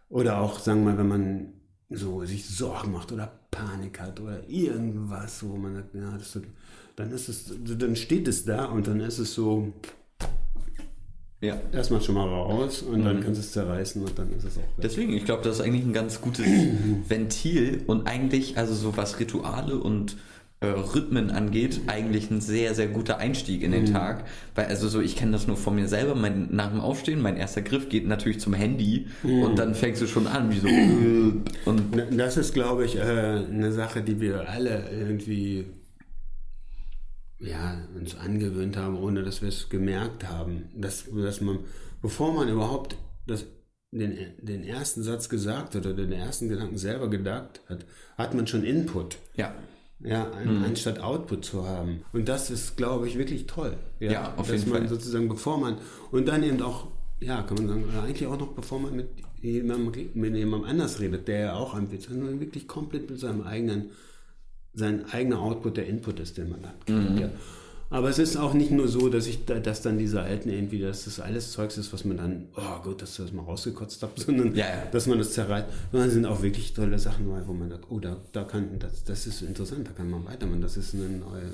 oder 0.09 0.41
auch, 0.41 0.59
sagen 0.59 0.83
wir 0.83 0.91
mal, 0.91 0.97
wenn 0.97 1.07
man 1.07 1.53
so 1.91 2.25
sich 2.25 2.47
Sorgen 2.47 2.91
macht 2.91 3.11
oder 3.11 3.31
Panik 3.51 3.99
hat 3.99 4.19
oder 4.19 4.47
irgendwas, 4.49 5.43
wo 5.43 5.55
man 5.55 5.75
sagt, 5.75 5.95
ja, 5.95 6.17
das, 6.17 6.39
dann 6.95 7.11
ist 7.11 7.29
es, 7.29 7.53
dann 7.77 7.95
steht 7.95 8.27
es 8.27 8.45
da 8.45 8.65
und 8.65 8.87
dann 8.87 8.99
ist 8.99 9.19
es 9.19 9.33
so, 9.33 9.73
ja. 11.41 11.59
Erstmal 11.71 12.01
schon 12.01 12.15
mal 12.15 12.27
raus 12.27 12.83
und 12.83 12.99
mhm. 12.99 13.05
dann 13.05 13.23
kannst 13.23 13.39
du 13.39 13.43
es 13.43 13.51
zerreißen 13.51 14.03
und 14.03 14.17
dann 14.17 14.31
ist 14.31 14.43
es 14.43 14.57
auch 14.57 14.61
weg. 14.61 14.83
Deswegen, 14.83 15.13
ich 15.13 15.25
glaube, 15.25 15.41
das 15.43 15.55
ist 15.55 15.61
eigentlich 15.61 15.83
ein 15.83 15.93
ganz 15.93 16.21
gutes 16.21 16.45
Ventil 17.07 17.81
und 17.87 18.07
eigentlich, 18.07 18.57
also 18.57 18.75
so 18.75 18.95
was 18.95 19.19
Rituale 19.19 19.77
und 19.77 20.17
äh, 20.61 20.67
Rhythmen 20.67 21.31
angeht, 21.31 21.81
eigentlich 21.87 22.29
ein 22.29 22.39
sehr, 22.39 22.75
sehr 22.75 22.87
guter 22.87 23.17
Einstieg 23.17 23.63
in 23.63 23.71
den 23.71 23.85
mhm. 23.85 23.93
Tag. 23.93 24.25
Weil, 24.53 24.67
also 24.67 24.87
so, 24.87 25.01
ich 25.01 25.15
kenne 25.15 25.31
das 25.31 25.47
nur 25.47 25.57
von 25.57 25.75
mir 25.75 25.87
selber, 25.87 26.13
mein, 26.13 26.55
nach 26.55 26.69
dem 26.69 26.79
Aufstehen, 26.79 27.19
mein 27.19 27.35
erster 27.35 27.63
Griff 27.63 27.89
geht 27.89 28.07
natürlich 28.07 28.39
zum 28.39 28.53
Handy 28.53 29.07
mhm. 29.23 29.41
und 29.41 29.57
dann 29.57 29.73
fängst 29.73 30.03
du 30.03 30.07
schon 30.07 30.27
an, 30.27 30.51
wie 30.51 30.59
so. 30.59 30.67
und 31.65 31.81
das 32.11 32.37
ist, 32.37 32.53
glaube 32.53 32.85
ich, 32.85 32.95
äh, 32.95 33.01
eine 33.01 33.71
Sache, 33.71 34.03
die 34.03 34.21
wir 34.21 34.47
alle 34.49 34.87
irgendwie 34.91 35.65
ja, 37.39 37.81
uns 37.95 38.15
angewöhnt 38.15 38.77
haben, 38.77 38.99
ohne 38.99 39.23
dass 39.23 39.41
wir 39.41 39.49
es 39.49 39.67
gemerkt 39.67 40.29
haben. 40.29 40.69
Dass, 40.75 41.05
dass 41.11 41.41
man, 41.41 41.57
bevor 42.03 42.35
man 42.35 42.47
überhaupt 42.47 42.97
das 43.25 43.47
den, 43.89 44.15
den 44.39 44.63
ersten 44.63 45.01
Satz 45.01 45.27
gesagt 45.27 45.73
hat 45.73 45.87
oder 45.87 45.95
den 45.95 46.11
ersten 46.11 46.49
Gedanken 46.49 46.77
selber 46.77 47.09
gedacht 47.09 47.61
hat, 47.67 47.83
hat 48.15 48.35
man 48.35 48.45
schon 48.45 48.63
Input. 48.63 49.17
Ja 49.35 49.55
ja, 50.03 50.31
mhm. 50.43 50.63
anstatt 50.63 50.99
Output 50.99 51.45
zu 51.45 51.65
haben. 51.67 52.03
Und 52.13 52.27
das 52.27 52.49
ist, 52.49 52.77
glaube 52.77 53.07
ich, 53.07 53.17
wirklich 53.17 53.45
toll. 53.47 53.77
Ja, 53.99 54.11
ja 54.11 54.33
auf 54.35 54.47
dass 54.47 54.61
jeden 54.61 54.71
man 54.71 54.81
Fall. 54.81 54.89
sozusagen, 54.89 55.29
bevor 55.29 55.59
man, 55.59 55.77
und 56.11 56.27
dann 56.27 56.43
eben 56.43 56.61
auch, 56.61 56.87
ja, 57.19 57.41
kann 57.43 57.57
man 57.57 57.67
sagen, 57.67 57.83
eigentlich 58.03 58.27
auch 58.27 58.39
noch, 58.39 58.49
bevor 58.49 58.79
man 58.79 58.95
mit 58.95 59.09
jemandem, 59.41 60.09
mit 60.13 60.35
jemandem 60.35 60.69
anders 60.69 60.99
redet, 60.99 61.27
der 61.27 61.39
ja 61.39 61.53
auch 61.53 61.73
anbietet, 61.73 62.09
sondern 62.09 62.39
wirklich 62.39 62.67
komplett 62.67 63.09
mit 63.09 63.19
seinem 63.19 63.41
eigenen, 63.43 63.91
sein 64.73 65.05
eigener 65.11 65.39
Output 65.39 65.77
der 65.77 65.87
Input 65.87 66.19
ist, 66.19 66.37
den 66.37 66.49
man 66.49 66.65
hat. 66.65 66.89
Mhm. 66.89 67.17
Ja. 67.17 67.29
Aber 67.91 68.07
es 68.07 68.19
ist 68.19 68.37
auch 68.37 68.53
nicht 68.53 68.71
nur 68.71 68.87
so, 68.87 69.09
dass 69.09 69.27
ich, 69.27 69.43
dass 69.43 69.81
dann 69.81 69.97
diese 69.97 70.21
alten 70.21 70.49
irgendwie, 70.49 70.79
dass 70.79 71.03
das 71.03 71.19
alles 71.19 71.51
Zeugs 71.51 71.77
ist, 71.77 71.91
was 71.91 72.05
man 72.05 72.15
dann, 72.15 72.47
oh 72.55 72.81
gut, 72.83 73.01
dass 73.01 73.17
du 73.17 73.23
das 73.23 73.33
mal 73.33 73.43
rausgekotzt 73.43 74.01
hast, 74.01 74.17
sondern 74.25 74.55
ja, 74.55 74.65
ja. 74.65 74.85
dass 74.89 75.07
man 75.07 75.17
das 75.17 75.33
zerreißt. 75.33 75.67
Sondern 75.91 76.09
sind 76.09 76.25
auch 76.25 76.41
wirklich 76.41 76.73
tolle 76.73 76.97
Sachen, 76.97 77.27
wo 77.27 77.53
man 77.53 77.69
sagt, 77.69 77.85
oh, 77.89 77.99
da, 77.99 78.15
da 78.31 78.45
kann, 78.45 78.79
das, 78.79 79.03
das 79.03 79.27
ist 79.27 79.41
interessant, 79.41 79.87
da 79.87 79.91
kann 79.91 80.09
man 80.09 80.25
weitermachen. 80.25 80.61
Das 80.61 80.77
ist 80.77 80.95
eine 80.95 81.09
neue 81.09 81.51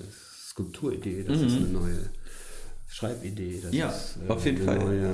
Skulpturidee, 0.50 1.24
das 1.24 1.39
mhm. 1.39 1.48
ist 1.48 1.56
eine 1.58 1.67
neue 1.70 2.10
Schreibidee. 2.88 3.60
Das 3.63 3.74
ja, 3.74 3.89
ist, 3.89 4.20
äh, 4.27 4.32
auf 4.32 4.46
jeden 4.46 4.63
Fall. 4.63 4.77
Neue, 4.77 5.13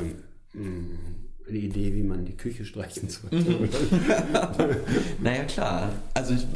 mh, 0.54 0.70
mm, 0.70 1.00
eine 1.48 1.58
Idee, 1.58 1.94
wie 1.94 2.04
man 2.04 2.26
die 2.26 2.36
Küche 2.36 2.66
streichen 2.66 3.10
sollte. 3.10 3.38
Naja, 5.22 5.44
klar. 5.46 5.92
Also 6.14 6.34
ich, 6.34 6.48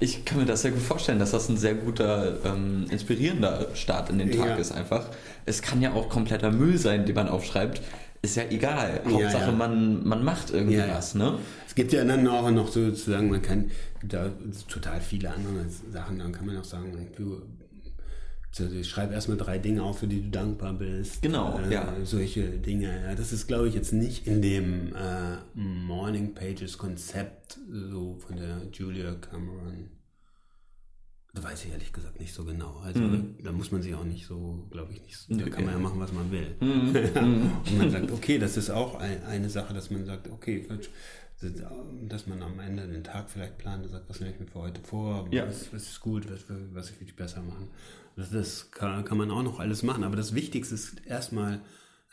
ich 0.00 0.24
kann 0.24 0.38
mir 0.38 0.46
das 0.46 0.62
sehr 0.62 0.72
gut 0.72 0.82
vorstellen, 0.82 1.18
dass 1.18 1.30
das 1.30 1.48
ein 1.48 1.56
sehr 1.56 1.74
guter, 1.74 2.44
ähm, 2.44 2.86
inspirierender 2.90 3.68
Start 3.74 4.10
in 4.10 4.18
den 4.18 4.30
Tag 4.32 4.48
ja. 4.48 4.56
ist 4.56 4.72
einfach. 4.72 5.06
Es 5.46 5.62
kann 5.62 5.80
ja 5.80 5.92
auch 5.92 6.08
kompletter 6.08 6.50
Müll 6.50 6.78
sein, 6.78 7.06
den 7.06 7.14
man 7.14 7.28
aufschreibt. 7.28 7.80
Ist 8.20 8.36
ja 8.36 8.44
egal. 8.50 9.00
Hauptsache, 9.04 9.44
ja, 9.44 9.50
ja. 9.50 9.52
Man, 9.52 10.06
man 10.06 10.24
macht 10.24 10.50
irgendwie 10.50 10.78
was. 10.78 11.14
Ne? 11.14 11.38
Es 11.66 11.74
gibt 11.74 11.92
ja 11.92 12.04
dann 12.04 12.26
auch 12.28 12.50
noch 12.50 12.68
sozusagen, 12.68 13.30
man 13.30 13.42
kann 13.42 13.70
da 14.04 14.30
total 14.68 15.00
viele 15.00 15.30
andere 15.30 15.66
Sachen, 15.92 16.18
dann 16.18 16.32
kann 16.32 16.46
man 16.46 16.56
auch 16.58 16.64
sagen, 16.64 17.08
du, 17.16 17.42
ich 18.60 18.88
schreibe 18.88 19.14
erstmal 19.14 19.38
drei 19.38 19.58
Dinge 19.58 19.82
auf, 19.82 20.00
für 20.00 20.06
die 20.06 20.20
du 20.22 20.28
dankbar 20.28 20.74
bist. 20.74 21.22
Genau, 21.22 21.58
äh, 21.58 21.72
ja. 21.72 21.94
Solche 22.04 22.42
Dinge. 22.50 23.14
Das 23.16 23.32
ist, 23.32 23.46
glaube 23.46 23.68
ich, 23.68 23.74
jetzt 23.74 23.92
nicht 23.92 24.26
in 24.26 24.42
dem 24.42 24.94
äh, 24.94 25.36
Morning 25.54 26.34
Pages 26.34 26.76
Konzept 26.76 27.58
so 27.70 28.16
von 28.18 28.36
der 28.36 28.62
Julia 28.72 29.14
Cameron. 29.14 29.88
Da 31.34 31.42
weiß 31.42 31.64
ich 31.64 31.72
ehrlich 31.72 31.94
gesagt 31.94 32.20
nicht 32.20 32.34
so 32.34 32.44
genau. 32.44 32.80
Also 32.84 33.00
mhm. 33.00 33.36
da 33.42 33.52
muss 33.52 33.72
man 33.72 33.80
sich 33.80 33.94
auch 33.94 34.04
nicht 34.04 34.26
so, 34.26 34.66
glaube 34.70 34.92
ich, 34.92 35.00
nicht 35.00 35.16
so, 35.16 35.34
da 35.34 35.48
kann 35.48 35.64
man 35.64 35.72
ja 35.72 35.80
machen, 35.80 35.98
was 35.98 36.12
man 36.12 36.30
will. 36.30 36.54
Mhm. 36.60 37.52
Und 37.66 37.78
man 37.78 37.90
sagt, 37.90 38.10
okay, 38.10 38.38
das 38.38 38.58
ist 38.58 38.68
auch 38.68 38.96
ein, 38.96 39.24
eine 39.24 39.48
Sache, 39.48 39.72
dass 39.72 39.90
man 39.90 40.04
sagt, 40.04 40.28
okay, 40.28 40.68
dass 42.06 42.26
man 42.26 42.42
am 42.42 42.60
Ende 42.60 42.86
den 42.86 43.02
Tag 43.02 43.30
vielleicht 43.30 43.56
plant 43.56 43.84
und 43.84 43.90
sagt, 43.90 44.10
was 44.10 44.20
nehme 44.20 44.32
ich 44.34 44.40
mir 44.40 44.46
für 44.46 44.60
heute 44.60 44.82
vor, 44.82 45.26
Ja. 45.30 45.46
was, 45.46 45.72
was 45.72 45.84
ist 45.84 46.00
gut, 46.00 46.30
was, 46.30 46.44
was 46.74 46.90
ich 46.90 46.96
wirklich 47.00 47.16
besser 47.16 47.42
machen. 47.42 47.68
Das, 48.16 48.70
kann, 48.70 49.04
kann 49.04 49.18
man 49.18 49.30
auch 49.30 49.42
noch 49.42 49.58
alles 49.60 49.82
machen, 49.82 50.04
aber 50.04 50.16
das 50.16 50.34
Wichtigste 50.34 50.74
ist 50.74 50.94
erstmal 51.06 51.60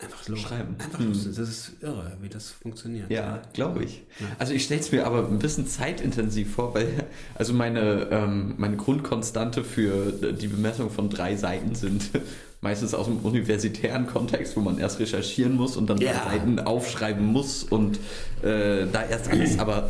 einfach 0.01 0.27
los. 0.29 0.39
Schreiben. 0.39 0.75
Einfach 0.79 0.99
los. 0.99 1.25
Das 1.25 1.37
ist 1.49 1.73
irre, 1.81 2.17
wie 2.21 2.29
das 2.29 2.51
funktioniert. 2.51 3.11
Ja, 3.11 3.41
glaube 3.53 3.83
ich. 3.83 4.03
Also 4.37 4.53
ich 4.53 4.63
stelle 4.63 4.79
es 4.79 4.91
mir 4.93 5.05
aber 5.05 5.27
ein 5.27 5.39
bisschen 5.39 5.67
zeitintensiv 5.67 6.53
vor, 6.55 6.73
weil 6.73 6.87
also 7.35 7.53
meine, 7.53 8.07
ähm, 8.11 8.53
meine 8.57 8.77
Grundkonstante 8.77 9.63
für 9.65 10.11
die 10.33 10.47
Bemessung 10.47 10.89
von 10.89 11.09
drei 11.09 11.35
Seiten 11.35 11.75
sind 11.75 12.09
meistens 12.61 12.93
aus 12.93 13.07
dem 13.07 13.17
universitären 13.19 14.07
Kontext, 14.07 14.55
wo 14.55 14.61
man 14.61 14.77
erst 14.79 14.99
recherchieren 14.99 15.55
muss 15.55 15.75
und 15.75 15.89
dann 15.89 15.97
Ja. 15.99 16.13
drei 16.13 16.37
Seiten 16.37 16.59
aufschreiben 16.59 17.25
muss 17.25 17.63
und 17.63 17.97
äh, 18.41 18.85
da 18.91 19.03
erst 19.09 19.29
alles, 19.29 19.59
aber 19.59 19.89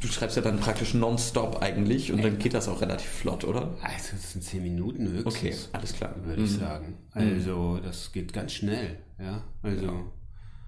du 0.00 0.08
schreibst 0.08 0.36
ja 0.36 0.42
dann 0.42 0.58
praktisch 0.58 0.94
nonstop 0.94 1.62
eigentlich 1.62 2.12
und 2.12 2.22
dann 2.22 2.38
geht 2.38 2.54
das 2.54 2.68
auch 2.68 2.80
relativ 2.80 3.08
flott, 3.08 3.44
oder? 3.44 3.74
Also 3.82 4.12
das 4.12 4.32
sind 4.32 4.42
zehn 4.42 4.62
Minuten 4.62 5.08
höchstens. 5.08 5.36
Okay, 5.36 5.54
alles 5.72 5.92
klar. 5.92 6.14
Würde 6.24 6.42
ich 6.42 6.52
sagen. 6.52 6.98
Also 7.12 7.78
das 7.82 8.12
geht 8.12 8.32
ganz 8.32 8.52
schnell. 8.52 8.98
Ja, 9.18 9.42
also 9.62 10.12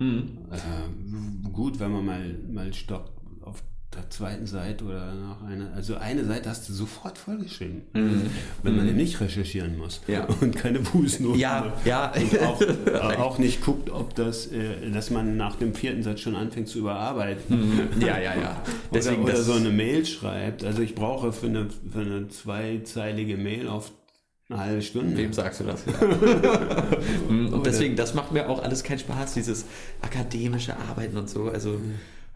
äh, 0.00 1.48
gut, 1.52 1.78
wenn 1.80 1.92
man 1.92 2.04
mal, 2.04 2.38
mal 2.50 2.72
stoppt 2.72 3.12
auf 3.42 3.62
der 3.94 4.10
zweiten 4.10 4.46
Seite 4.46 4.84
oder 4.84 5.14
nach 5.14 5.42
einer. 5.42 5.72
Also 5.74 5.96
eine 5.96 6.24
Seite 6.24 6.50
hast 6.50 6.68
du 6.68 6.74
sofort 6.74 7.16
vollgeschrieben, 7.16 7.82
wenn 8.62 8.76
man 8.76 8.86
eben 8.86 8.96
nicht 8.96 9.18
recherchieren 9.20 9.78
muss 9.78 10.02
Ja. 10.06 10.24
und 10.40 10.54
keine 10.54 10.84
Fußnoten. 10.84 11.40
Ja, 11.40 11.72
ja. 11.84 12.12
Und 12.18 12.40
auch, 12.42 12.60
auch 13.18 13.38
nicht 13.38 13.62
guckt, 13.62 13.88
ob 13.88 14.14
das, 14.14 14.48
äh, 14.48 14.90
dass 14.92 15.10
man 15.10 15.36
nach 15.38 15.56
dem 15.56 15.74
vierten 15.74 16.02
Satz 16.02 16.20
schon 16.20 16.36
anfängt 16.36 16.68
zu 16.68 16.80
überarbeiten. 16.80 17.88
Ja, 18.00 18.18
ja, 18.18 18.34
ja. 18.34 18.62
Deswegen 18.92 19.22
oder, 19.22 19.34
oder 19.34 19.42
so 19.42 19.54
eine 19.54 19.70
Mail 19.70 20.04
schreibt. 20.04 20.64
Also 20.64 20.82
ich 20.82 20.94
brauche 20.94 21.32
für 21.32 21.46
eine, 21.46 21.68
für 21.90 22.00
eine 22.00 22.28
zweizeilige 22.28 23.38
Mail 23.38 23.68
auf 23.68 23.90
eine 24.50 24.60
halbe 24.60 24.82
Stunde. 24.82 25.16
Wem 25.16 25.32
sagst 25.32 25.60
du 25.60 25.64
das? 25.64 25.84
Mm, 27.28 27.52
und 27.52 27.66
deswegen, 27.66 27.96
das 27.96 28.14
macht 28.14 28.32
mir 28.32 28.48
auch 28.48 28.62
alles 28.62 28.82
keinen 28.82 28.98
Spaß, 28.98 29.34
dieses 29.34 29.66
akademische 30.00 30.74
Arbeiten 30.76 31.16
und 31.18 31.28
so. 31.28 31.50
Also, 31.50 31.78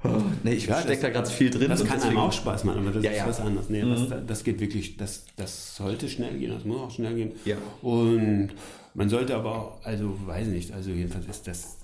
oh, 0.04 0.08
nee, 0.42 0.52
ich 0.54 0.66
Ja, 0.66 0.76
stecke 0.80 0.92
das- 0.92 1.00
da 1.00 1.08
gerade 1.10 1.30
viel 1.30 1.50
drin. 1.50 1.68
Das 1.68 1.80
kann 1.84 1.94
deswegen- 1.98 2.16
einem 2.16 2.18
auch 2.26 2.32
Spaß 2.32 2.64
machen, 2.64 2.80
aber 2.80 2.90
das 2.92 3.04
Ja, 3.04 3.10
ist 3.12 3.16
ja. 3.18 3.26
was 3.28 3.40
anderes. 3.40 3.68
Nee, 3.68 3.82
das, 3.82 4.08
das 4.26 4.44
geht 4.44 4.60
wirklich, 4.60 4.96
das, 4.96 5.24
das 5.36 5.76
sollte 5.76 6.08
schnell 6.08 6.38
gehen, 6.38 6.50
das 6.52 6.64
muss 6.64 6.80
auch 6.80 6.90
schnell 6.90 7.14
gehen. 7.14 7.32
Ja. 7.44 7.56
Und 7.82 8.50
man 8.94 9.08
sollte 9.08 9.34
aber 9.36 9.50
auch, 9.54 9.84
also 9.84 10.16
weiß 10.26 10.48
ich 10.48 10.52
nicht, 10.54 10.72
also 10.72 10.90
jedenfalls 10.90 11.26
ist 11.26 11.46
das 11.46 11.78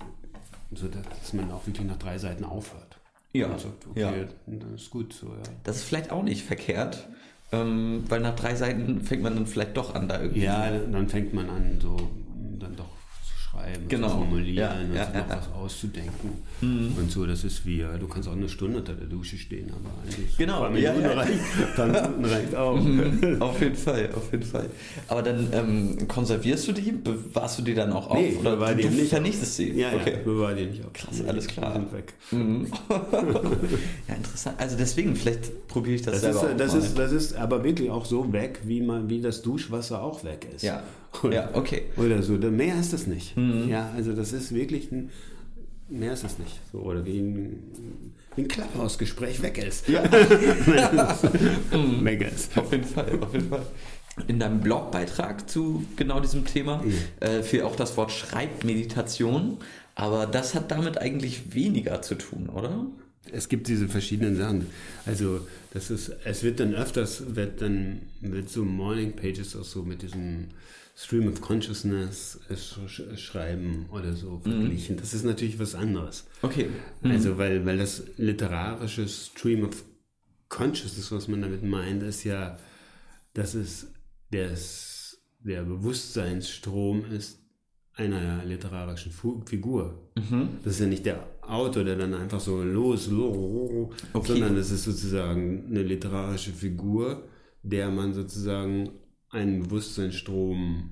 so, 0.73 0.87
dass 0.87 1.33
man 1.33 1.51
auch 1.51 1.65
wirklich 1.65 1.87
nach 1.87 1.97
drei 1.97 2.17
Seiten 2.17 2.43
aufhört. 2.43 2.97
Ja, 3.33 3.47
Und 3.47 3.59
sagt, 3.59 3.87
okay, 3.91 3.99
ja. 4.01 4.11
dann 4.47 4.73
ist 4.75 4.89
gut 4.89 5.13
so, 5.13 5.27
ja. 5.27 5.33
Das 5.63 5.77
ist 5.77 5.83
vielleicht 5.83 6.11
auch 6.11 6.23
nicht 6.23 6.43
verkehrt, 6.43 7.07
ähm, 7.51 8.03
weil 8.09 8.19
nach 8.21 8.35
drei 8.35 8.55
Seiten 8.55 9.01
fängt 9.01 9.21
man 9.23 9.35
dann 9.35 9.45
vielleicht 9.47 9.77
doch 9.77 9.93
an, 9.95 10.07
da 10.07 10.19
irgendwie. 10.21 10.41
Ja, 10.41 10.69
dann 10.71 11.07
fängt 11.09 11.33
man 11.33 11.49
an, 11.49 11.79
so 11.81 11.95
schreiben, 13.59 13.87
Genau. 13.87 14.07
zu 14.09 14.13
formulieren 14.15 14.55
Ja, 14.57 14.71
und 14.73 14.95
ja, 14.95 15.03
ja, 15.13 15.25
was 15.29 15.51
auszudenken. 15.53 16.29
Und 16.61 17.11
so, 17.11 17.25
das 17.25 17.43
ist 17.43 17.65
wie, 17.65 17.85
du 17.99 18.07
kannst 18.07 18.27
auch 18.27 18.33
eine 18.33 18.49
Stunde 18.49 18.79
unter 18.79 18.93
der 18.93 19.07
Dusche 19.07 19.37
stehen, 19.37 19.69
aber 19.71 19.89
eigentlich 20.03 20.37
Genau, 20.37 20.63
ein 20.63 20.73
paar 20.73 20.93
Minuten 20.93 21.17
reicht, 21.17 21.75
paar 21.75 21.87
Minuten 21.87 22.25
reicht 22.25 22.55
auch. 22.55 22.77
auf 23.41 23.61
jeden 23.61 23.75
Fall, 23.75 24.09
auf 24.15 24.31
jeden 24.31 24.43
Fall. 24.43 24.69
Aber 25.07 25.21
dann 25.21 25.47
ähm, 25.53 26.07
konservierst 26.07 26.67
du 26.67 26.71
die, 26.73 26.91
bewahrst 26.91 27.59
du 27.59 27.63
die 27.63 27.73
dann 27.73 27.91
auch 27.93 28.09
auf? 28.09 28.17
Nee, 28.17 28.35
oder 28.39 28.55
bewahr 28.55 28.75
du, 28.75 28.81
die 28.81 28.87
du 28.89 28.95
nicht 28.95 29.09
vernichtest 29.09 29.55
sie? 29.55 29.71
Ja, 29.71 29.91
okay. 29.93 30.13
ja, 30.17 30.19
bewahr 30.23 30.53
die 30.53 30.65
nicht 30.65 30.83
auf. 30.83 30.93
Krass, 30.93 31.21
alles 31.27 31.47
klar. 31.47 31.75
Weg. 31.91 32.13
ja, 34.07 34.15
interessant. 34.15 34.55
Also 34.59 34.77
deswegen, 34.77 35.15
vielleicht 35.15 35.67
probiere 35.67 35.95
ich 35.95 36.01
das, 36.01 36.21
Das 36.21 36.39
selber 36.39 36.51
ist, 36.51 36.59
das, 36.59 36.73
ist, 36.73 36.97
das 36.97 37.11
ist 37.11 37.35
aber 37.35 37.63
wirklich 37.63 37.89
auch 37.89 38.05
so 38.05 38.31
weg, 38.33 38.61
wie, 38.65 38.81
man, 38.81 39.09
wie 39.09 39.21
das 39.21 39.41
Duschwasser 39.41 40.01
auch 40.01 40.23
weg 40.23 40.47
ist. 40.55 40.63
Ja. 40.63 40.83
Oder, 41.23 41.33
Ja, 41.33 41.49
okay. 41.53 41.83
Oder 41.97 42.21
so. 42.21 42.33
Mehr 42.33 42.79
ist 42.79 42.93
das 42.93 43.07
nicht. 43.07 43.35
Ja, 43.67 43.91
also 43.95 44.13
das 44.13 44.33
ist 44.33 44.53
wirklich 44.53 44.91
ein. 44.91 45.09
Mehr 45.89 46.13
ist 46.13 46.23
es 46.23 46.37
nicht. 46.37 46.59
So, 46.71 46.79
oder 46.79 47.03
wie 47.03 47.19
ein, 47.19 47.63
wie 48.35 48.43
ein 48.43 48.47
Klapphausgespräch 48.47 49.41
weg 49.41 49.57
ist. 49.57 49.87
Ja. 49.87 50.03
weg 50.11 52.21
ist. 52.21 52.55
Auf 52.57 52.71
jeden 52.71 52.83
Fall, 52.83 53.17
auf 53.21 53.33
jeden 53.33 53.49
Fall. 53.49 53.65
In 54.27 54.39
deinem 54.39 54.61
Blogbeitrag 54.61 55.49
zu 55.49 55.83
genau 55.95 56.19
diesem 56.19 56.45
Thema 56.45 56.83
äh, 57.21 57.41
fiel 57.41 57.63
auch 57.63 57.75
das 57.75 57.97
Wort 57.97 58.11
Schreibmeditation, 58.11 59.57
aber 59.95 60.25
das 60.25 60.55
hat 60.55 60.71
damit 60.71 60.97
eigentlich 60.97 61.55
weniger 61.55 62.01
zu 62.01 62.15
tun, 62.15 62.49
oder? 62.49 62.85
Es 63.31 63.49
gibt 63.49 63.67
diese 63.67 63.87
verschiedenen 63.87 64.35
Sachen. 64.35 64.67
Also 65.05 65.41
das 65.73 65.91
ist, 65.91 66.11
es 66.23 66.43
wird 66.43 66.59
dann 66.59 66.73
öfters, 66.73 67.35
wird 67.35 67.61
dann 67.61 68.01
mit 68.21 68.49
so 68.49 68.63
Morning 68.63 69.15
Pages 69.15 69.55
auch 69.55 69.63
so 69.63 69.83
mit 69.83 70.01
diesem 70.01 70.47
Stream 71.01 71.29
of 71.29 71.39
Consciousness 71.39 72.41
sch 72.53 73.01
schreiben 73.15 73.85
oder 73.89 74.13
so 74.13 74.39
verglichen. 74.39 74.97
Das 74.97 75.13
ist 75.13 75.23
natürlich 75.23 75.57
was 75.57 75.73
anderes. 75.73 76.27
Okay. 76.41 76.67
Also 77.03 77.37
weil, 77.37 77.65
weil 77.65 77.77
das 77.77 78.03
literarische 78.17 79.07
Stream 79.07 79.63
of 79.63 79.85
Consciousness, 80.49 81.09
was 81.13 81.29
man 81.29 81.41
damit 81.41 81.63
meint, 81.63 82.03
ist 82.03 82.25
ja, 82.25 82.57
dass 83.33 83.53
es 83.53 83.87
des, 84.33 85.21
der 85.39 85.63
Bewusstseinsstrom 85.63 87.05
ist 87.05 87.39
einer 87.93 88.43
literarischen 88.43 89.13
Fu 89.13 89.41
Figur. 89.45 90.11
Das 90.63 90.73
ist 90.73 90.79
ja 90.81 90.87
nicht 90.87 91.05
der 91.05 91.25
Autor, 91.41 91.85
der 91.85 91.95
dann 91.95 92.13
einfach 92.13 92.41
so 92.41 92.61
los, 92.61 93.09
Okay. 93.09 94.27
sondern 94.33 94.57
es 94.57 94.69
ist 94.69 94.83
sozusagen 94.83 95.67
eine 95.69 95.83
literarische 95.83 96.51
Figur, 96.51 97.23
der 97.63 97.89
man 97.89 98.13
sozusagen 98.13 98.89
einen 99.31 99.63
Bewusstseinsstrom 99.63 100.91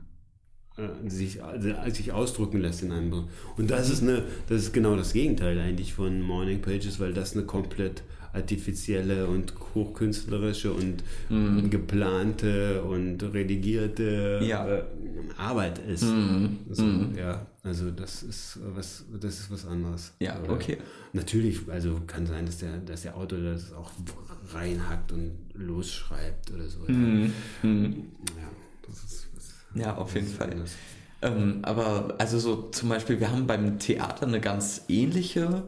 äh, 0.77 1.09
sich, 1.09 1.43
also, 1.43 1.69
sich 1.91 2.11
ausdrücken 2.11 2.61
lässt 2.61 2.83
in 2.83 2.91
einem. 2.91 3.27
Und 3.57 3.71
das 3.71 3.89
ist 3.89 4.03
eine, 4.03 4.23
das 4.47 4.63
ist 4.63 4.73
genau 4.73 4.95
das 4.95 5.13
Gegenteil 5.13 5.59
eigentlich 5.59 5.93
von 5.93 6.21
Morning 6.21 6.61
Pages, 6.61 6.99
weil 6.99 7.13
das 7.13 7.35
eine 7.35 7.45
komplett 7.45 8.03
artifizielle 8.33 9.27
und 9.27 9.53
hochkünstlerische 9.75 10.71
und 10.73 11.03
geplante 11.69 12.81
und 12.83 13.21
redigierte 13.23 14.39
Ja. 14.43 14.67
äh, 14.67 14.83
Arbeit 15.37 15.79
ist. 15.79 16.05
So, 16.71 16.85
Ja, 17.17 17.45
also 17.63 17.91
das 17.91 18.23
ist 18.23 18.59
was, 18.75 19.05
das 19.19 19.39
ist 19.39 19.51
was 19.51 19.65
anderes. 19.65 20.13
Ja, 20.19 20.35
Aber 20.35 20.53
okay. 20.53 20.77
Natürlich, 21.13 21.59
also 21.69 22.01
kann 22.07 22.25
sein, 22.25 22.45
dass 22.45 22.57
der, 22.59 22.77
dass 22.77 23.01
der 23.03 23.15
Autor 23.17 23.39
das 23.39 23.73
auch 23.73 23.91
reinhackt 24.53 25.11
und 25.11 25.31
losschreibt 25.55 26.51
oder 26.51 26.67
so. 26.67 26.79
Ja, 26.87 26.95
ja 27.63 28.49
das 28.87 29.03
ist 29.03 29.27
was, 29.35 29.53
Ja, 29.75 29.95
auf 29.95 30.13
jeden 30.15 30.27
das 30.27 30.35
Fall. 30.35 30.51
anders. 30.51 30.71
Ähm, 31.21 31.59
aber 31.63 32.15
also 32.19 32.37
so 32.39 32.69
zum 32.71 32.89
Beispiel, 32.89 33.19
wir 33.19 33.31
haben 33.31 33.47
beim 33.47 33.79
Theater 33.79 34.27
eine 34.27 34.39
ganz 34.39 34.83
ähnliche 34.87 35.63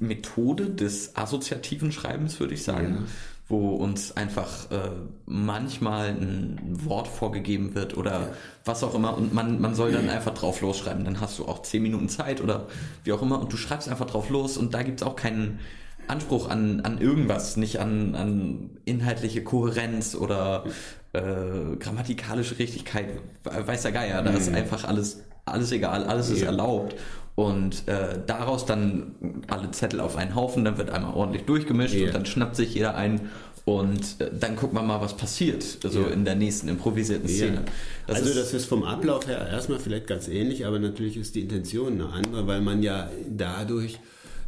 Methode 0.00 0.70
des 0.70 1.16
assoziativen 1.16 1.92
Schreibens, 1.92 2.40
würde 2.40 2.54
ich 2.54 2.64
sagen, 2.64 2.94
Ja. 2.94 3.02
wo 3.48 3.76
uns 3.76 4.16
einfach 4.16 4.70
äh, 4.72 4.90
manchmal 5.26 6.08
ein 6.08 6.58
Wort 6.84 7.06
vorgegeben 7.06 7.74
wird 7.76 7.96
oder 7.96 8.30
was 8.64 8.82
auch 8.82 8.94
immer 8.94 9.16
und 9.16 9.32
man, 9.32 9.60
man 9.60 9.74
soll 9.76 9.92
dann 9.92 10.08
einfach 10.08 10.34
drauf 10.34 10.60
losschreiben. 10.60 11.04
Dann 11.04 11.20
hast 11.20 11.38
du 11.38 11.44
auch 11.46 11.62
zehn 11.62 11.82
Minuten 11.82 12.08
Zeit 12.08 12.40
oder 12.40 12.66
wie 13.04 13.12
auch 13.12 13.22
immer 13.22 13.40
und 13.40 13.52
du 13.52 13.56
schreibst 13.56 13.88
einfach 13.88 14.06
drauf 14.06 14.30
los 14.30 14.56
und 14.56 14.74
da 14.74 14.82
gibt 14.82 15.00
es 15.00 15.06
auch 15.06 15.14
keinen 15.16 15.60
Anspruch 16.08 16.48
an, 16.50 16.80
an 16.80 16.98
irgendwas, 16.98 17.56
nicht 17.56 17.78
an, 17.78 18.16
an 18.16 18.70
inhaltliche 18.84 19.44
Kohärenz 19.44 20.16
oder 20.16 20.64
äh, 21.12 21.76
grammatikalische 21.78 22.58
Richtigkeit, 22.58 23.06
weiß 23.44 23.82
der 23.82 23.92
Geier, 23.92 24.22
da 24.22 24.30
ist 24.32 24.52
einfach 24.52 24.84
alles, 24.84 25.20
alles 25.44 25.72
egal, 25.72 26.04
alles 26.04 26.30
ist 26.30 26.40
Ja. 26.40 26.46
erlaubt. 26.46 26.94
Und 27.34 27.88
äh, 27.88 28.18
daraus 28.26 28.66
dann 28.66 29.14
alle 29.48 29.70
Zettel 29.70 30.00
auf 30.00 30.16
einen 30.16 30.34
Haufen, 30.34 30.64
dann 30.66 30.76
wird 30.76 30.90
einmal 30.90 31.14
ordentlich 31.14 31.44
durchgemischt 31.44 31.94
Ja. 31.94 32.06
und 32.08 32.14
dann 32.14 32.26
schnappt 32.26 32.56
sich 32.56 32.74
jeder 32.74 32.94
ein 32.94 33.22
und 33.64 34.20
äh, 34.20 34.30
dann 34.38 34.54
gucken 34.56 34.76
wir 34.76 34.82
mal, 34.82 35.00
was 35.00 35.16
passiert, 35.16 35.62
so 35.62 36.00
Ja. 36.02 36.08
in 36.08 36.24
der 36.26 36.34
nächsten 36.34 36.68
improvisierten 36.68 37.28
Szene. 37.28 37.54
Ja. 37.56 37.62
Das 38.06 38.16
also 38.18 38.30
ist, 38.30 38.38
das 38.38 38.54
ist 38.54 38.66
vom 38.66 38.82
Ablauf 38.84 39.26
her 39.28 39.48
erstmal 39.50 39.78
vielleicht 39.78 40.06
ganz 40.08 40.28
ähnlich, 40.28 40.66
aber 40.66 40.78
natürlich 40.78 41.16
ist 41.16 41.34
die 41.34 41.40
Intention 41.40 41.94
eine 41.94 42.08
andere, 42.10 42.46
weil 42.46 42.60
man 42.60 42.82
ja 42.82 43.08
dadurch, 43.30 43.98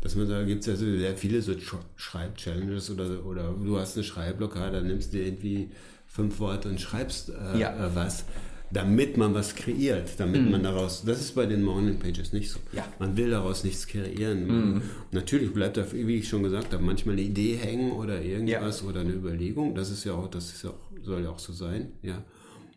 dass 0.02 0.14
man 0.16 0.26
sagt, 0.26 0.46
gibt 0.46 0.60
es 0.60 0.66
ja 0.66 0.76
so 0.76 0.84
sehr 0.84 1.16
viele 1.16 1.40
so 1.40 1.52
Sch- 1.52 1.76
Schreib-Challenges 1.96 2.90
oder, 2.90 3.24
oder 3.24 3.54
du 3.64 3.78
hast 3.78 3.96
eine 3.96 4.04
Schreibblockade, 4.04 4.72
dann 4.72 4.86
nimmst 4.88 5.14
du 5.14 5.18
irgendwie 5.18 5.70
fünf 6.14 6.38
Worte 6.38 6.68
und 6.68 6.80
schreibst 6.80 7.30
äh, 7.30 7.58
Ja. 7.58 7.70
äh, 7.74 7.94
was, 7.94 8.24
damit 8.72 9.16
man 9.16 9.34
was 9.34 9.54
kreiert, 9.54 10.12
damit 10.18 10.48
man 10.50 10.62
daraus, 10.62 11.04
das 11.04 11.20
ist 11.20 11.34
bei 11.34 11.46
den 11.46 11.62
Morning 11.62 11.98
Pages 11.98 12.32
nicht 12.32 12.50
so. 12.50 12.58
Ja. 12.72 12.84
Man 12.98 13.16
will 13.16 13.30
daraus 13.30 13.62
nichts 13.64 13.86
kreieren. 13.86 14.82
Natürlich 15.12 15.52
bleibt 15.52 15.76
da, 15.76 15.84
wie 15.92 16.16
ich 16.16 16.28
schon 16.28 16.42
gesagt 16.42 16.72
habe, 16.72 16.82
manchmal 16.82 17.14
eine 17.14 17.22
Idee 17.22 17.56
hängen 17.56 17.92
oder 17.92 18.20
irgendwas 18.22 18.82
oder 18.82 19.00
eine 19.00 19.12
Überlegung. 19.12 19.74
Das 19.74 19.90
ist 19.90 20.04
ja 20.04 20.14
auch, 20.14 20.28
das 20.28 20.46
ist 20.52 20.62
ja 20.64 20.70
auch, 20.70 21.04
soll 21.04 21.22
ja 21.22 21.30
auch 21.30 21.38
so 21.38 21.52
sein, 21.52 21.92
ja. 22.02 22.22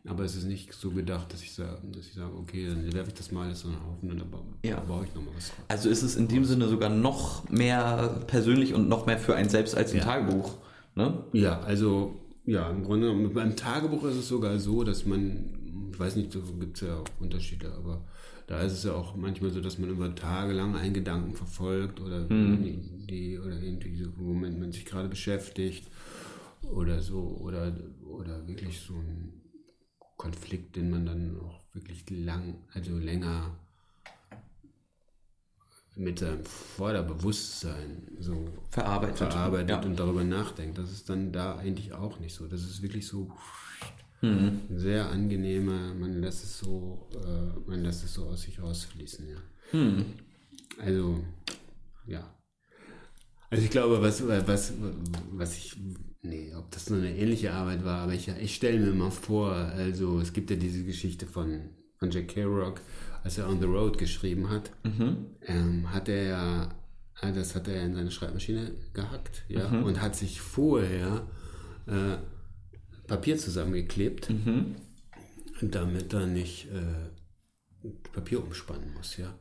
Aber 0.10 0.24
es 0.24 0.36
ist 0.38 0.46
nicht 0.46 0.72
so 0.74 0.92
gedacht, 0.92 1.34
dass 1.34 1.42
ich 1.42 1.52
sage, 1.54 1.80
dass 1.92 2.08
ich 2.08 2.14
sage 2.14 2.32
okay, 2.40 2.68
dann 2.70 2.94
werfe 2.94 3.10
ich 3.10 3.16
das 3.16 3.32
mal 3.32 3.46
alles 3.48 3.60
so 3.62 3.68
einen 3.68 3.78
Haufen 3.86 4.10
und 4.12 4.20
dann 4.20 4.30
baue, 4.32 4.42
Ja. 4.64 4.80
baue 4.80 5.04
ich 5.06 5.14
nochmal 5.16 5.34
was 5.36 5.48
drauf. 5.50 5.66
Also 5.68 5.90
ist 5.90 6.02
es 6.04 6.16
in 6.16 6.28
dem 6.30 6.46
Sinne 6.46 6.68
sogar 6.70 6.90
noch 6.90 7.50
mehr 7.50 8.22
persönlich 8.28 8.74
und 8.74 8.88
noch 8.88 9.06
mehr 9.06 9.18
für 9.18 9.36
einen 9.36 9.50
selbst 9.50 9.76
als 9.76 9.92
ein 9.92 9.98
Ja. 9.98 10.04
Tagebuch. 10.06 10.54
Ne? 10.96 11.24
Ja, 11.34 11.60
also 11.62 12.20
ja, 12.48 12.70
im 12.70 12.84
Grunde 12.84 13.14
beim 13.30 13.56
Tagebuch 13.58 14.06
ist 14.06 14.16
es 14.16 14.30
sogar 14.30 14.58
so, 14.58 14.84
dass 14.84 15.06
man, 15.06 15.90
ich 15.92 16.00
weiß 16.00 16.16
nicht, 16.16 16.32
so 16.32 16.42
gibt 16.42 16.78
es 16.78 16.88
ja 16.88 16.98
auch 16.98 17.06
Unterschiede, 17.20 17.74
aber 17.74 18.06
da 18.48 18.62
ist 18.62 18.72
es 18.72 18.84
ja 18.86 18.94
auch 18.94 19.18
manchmal 19.18 19.52
so, 19.52 19.60
dass 19.60 19.78
man 19.78 19.90
über 19.90 20.16
Tage 20.16 20.54
lang 20.54 20.76
einen 20.76 20.94
Gedanken 20.94 21.36
verfolgt 21.36 22.00
oder 22.00 22.26
eine 22.30 22.70
Idee 22.70 23.38
oder 23.40 23.62
irgendwie 23.62 24.02
so, 24.02 24.10
womit 24.16 24.58
man 24.58 24.72
sich 24.72 24.86
gerade 24.86 25.10
beschäftigt 25.10 25.90
oder 26.74 27.02
so 27.02 27.38
oder, 27.42 27.76
oder 28.06 28.48
wirklich 28.48 28.80
so 28.80 28.94
ein 28.94 29.42
Konflikt, 30.16 30.78
den 30.78 30.90
man 30.90 31.06
dann 31.06 31.38
auch 31.42 31.60
wirklich 31.74 32.10
lang, 32.10 32.56
also 32.74 32.98
länger 32.98 33.60
mit 35.98 36.20
seinem 36.20 36.44
Vorderbewusstsein 36.46 38.08
so 38.20 38.48
Verarbeitet. 38.70 39.18
verarbeitet 39.18 39.70
Ja. 39.70 39.82
und 39.82 40.00
darüber 40.00 40.24
nachdenkt. 40.24 40.78
Das 40.78 40.92
ist 40.92 41.10
dann 41.10 41.32
da 41.32 41.56
eigentlich 41.58 41.94
auch 41.94 42.20
nicht 42.20 42.36
so. 42.36 42.48
Das 42.48 42.62
ist 42.62 42.82
wirklich 42.82 43.08
so 43.08 43.32
Mhm. 44.22 44.62
sehr 44.76 45.10
angenehme, 45.12 45.94
man 45.94 46.20
lässt 46.22 46.44
es 46.44 46.58
so, 46.58 47.08
äh, 47.14 47.70
man 47.70 47.84
lässt 47.84 48.04
es 48.04 48.16
so 48.16 48.26
aus 48.26 48.42
sich 48.42 48.60
rausfließen, 48.60 49.28
ja. 49.30 49.38
Mhm. 49.80 50.06
Also, 50.80 51.24
ja. 52.08 52.34
Also 53.52 53.64
ich 53.64 53.70
glaube, 53.70 54.02
was, 54.02 54.28
was, 54.28 54.74
was 55.32 55.58
ich, 55.58 55.78
nee, 56.24 56.52
ob 56.56 56.72
das 56.72 56.90
nur 56.90 56.98
eine 56.98 57.16
ähnliche 57.16 57.54
Arbeit 57.54 57.86
war, 57.86 58.00
aber 58.02 58.14
ich, 58.16 58.28
ich 58.28 58.56
stelle 58.56 58.80
mir 58.80 58.92
mal 58.94 59.12
vor, 59.12 59.52
also 59.52 60.20
es 60.20 60.34
gibt 60.34 60.50
ja 60.50 60.56
diese 60.56 60.84
Geschichte 60.84 61.28
von, 61.28 61.70
von 62.00 62.10
Jack 62.10 62.30
Kerouac, 62.30 62.82
als 63.28 63.38
er 63.38 63.50
On 63.50 63.60
the 63.60 63.66
Road 63.66 63.98
geschrieben 63.98 64.50
hat, 64.50 64.72
ähm, 65.48 65.92
hat 65.92 66.08
er 66.08 66.24
ja, 66.24 66.76
äh, 67.22 67.34
das 67.34 67.56
hat 67.56 67.68
er 67.68 67.84
in 67.84 67.94
seine 67.94 68.10
Schreibmaschine 68.10 68.72
gehackt, 68.94 69.44
ja, 69.50 69.68
und 69.68 70.02
hat 70.02 70.16
sich 70.16 70.40
vorher 70.40 71.28
äh, 71.88 72.16
Papier 73.06 73.38
zusammengeklebt, 73.38 74.30
damit 75.62 76.14
er 76.14 76.26
nicht 76.26 76.70
äh, 76.72 77.90
Papier 78.14 78.42
umspannen 78.42 78.94
muss, 78.94 79.18
ja. 79.18 79.38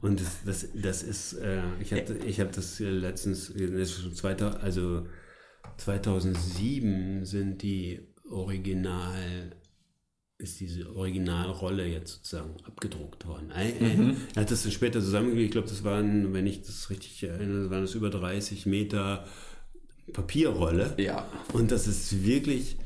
Und 0.00 0.20
das, 0.20 0.44
das, 0.46 0.68
das 0.74 1.02
ist, 1.02 1.34
äh, 1.34 1.60
ich 1.80 1.92
habe 1.92 2.14
ich 2.24 2.40
hab 2.40 2.52
das 2.52 2.80
letztens, 2.80 3.48
das 3.48 3.60
ist 3.60 4.00
schon 4.00 4.14
zweiter, 4.14 4.62
also 4.62 5.06
2007 5.76 7.26
sind 7.26 7.60
die 7.60 8.00
Original, 8.30 9.54
ist 10.38 10.60
diese 10.60 10.94
Originalrolle 10.94 11.84
jetzt 11.86 12.12
sozusagen 12.14 12.54
abgedruckt 12.64 13.26
worden. 13.26 13.50
Ein- 13.52 14.16
Er 14.36 14.42
hat 14.42 14.50
das 14.50 14.62
dann 14.62 14.70
später 14.72 15.00
zusammengelegt, 15.00 15.46
ich 15.46 15.50
glaube, 15.52 15.68
das 15.68 15.82
waren, 15.84 16.32
wenn 16.32 16.46
ich 16.46 16.62
das 16.62 16.90
richtig 16.90 17.22
erinnere, 17.24 17.70
waren 17.70 17.82
das 17.82 17.94
über 17.96 18.08
30 18.10 18.64
Meter 18.66 19.24
Papierrolle. 20.12 20.94
Ja. 20.96 21.26
Und 21.52 21.70
das 21.72 21.86
ist 21.88 22.24
wirklich 22.24 22.76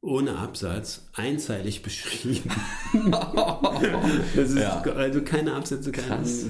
ohne 0.00 0.36
Absatz 0.36 1.08
einseitig 1.14 1.82
beschrieben. 1.82 2.50
das 4.36 4.50
ist 4.50 4.58
Ja. 4.58 4.80
also 4.82 5.22
keine 5.22 5.54
Absätze, 5.54 5.92
Krass. 5.92 6.46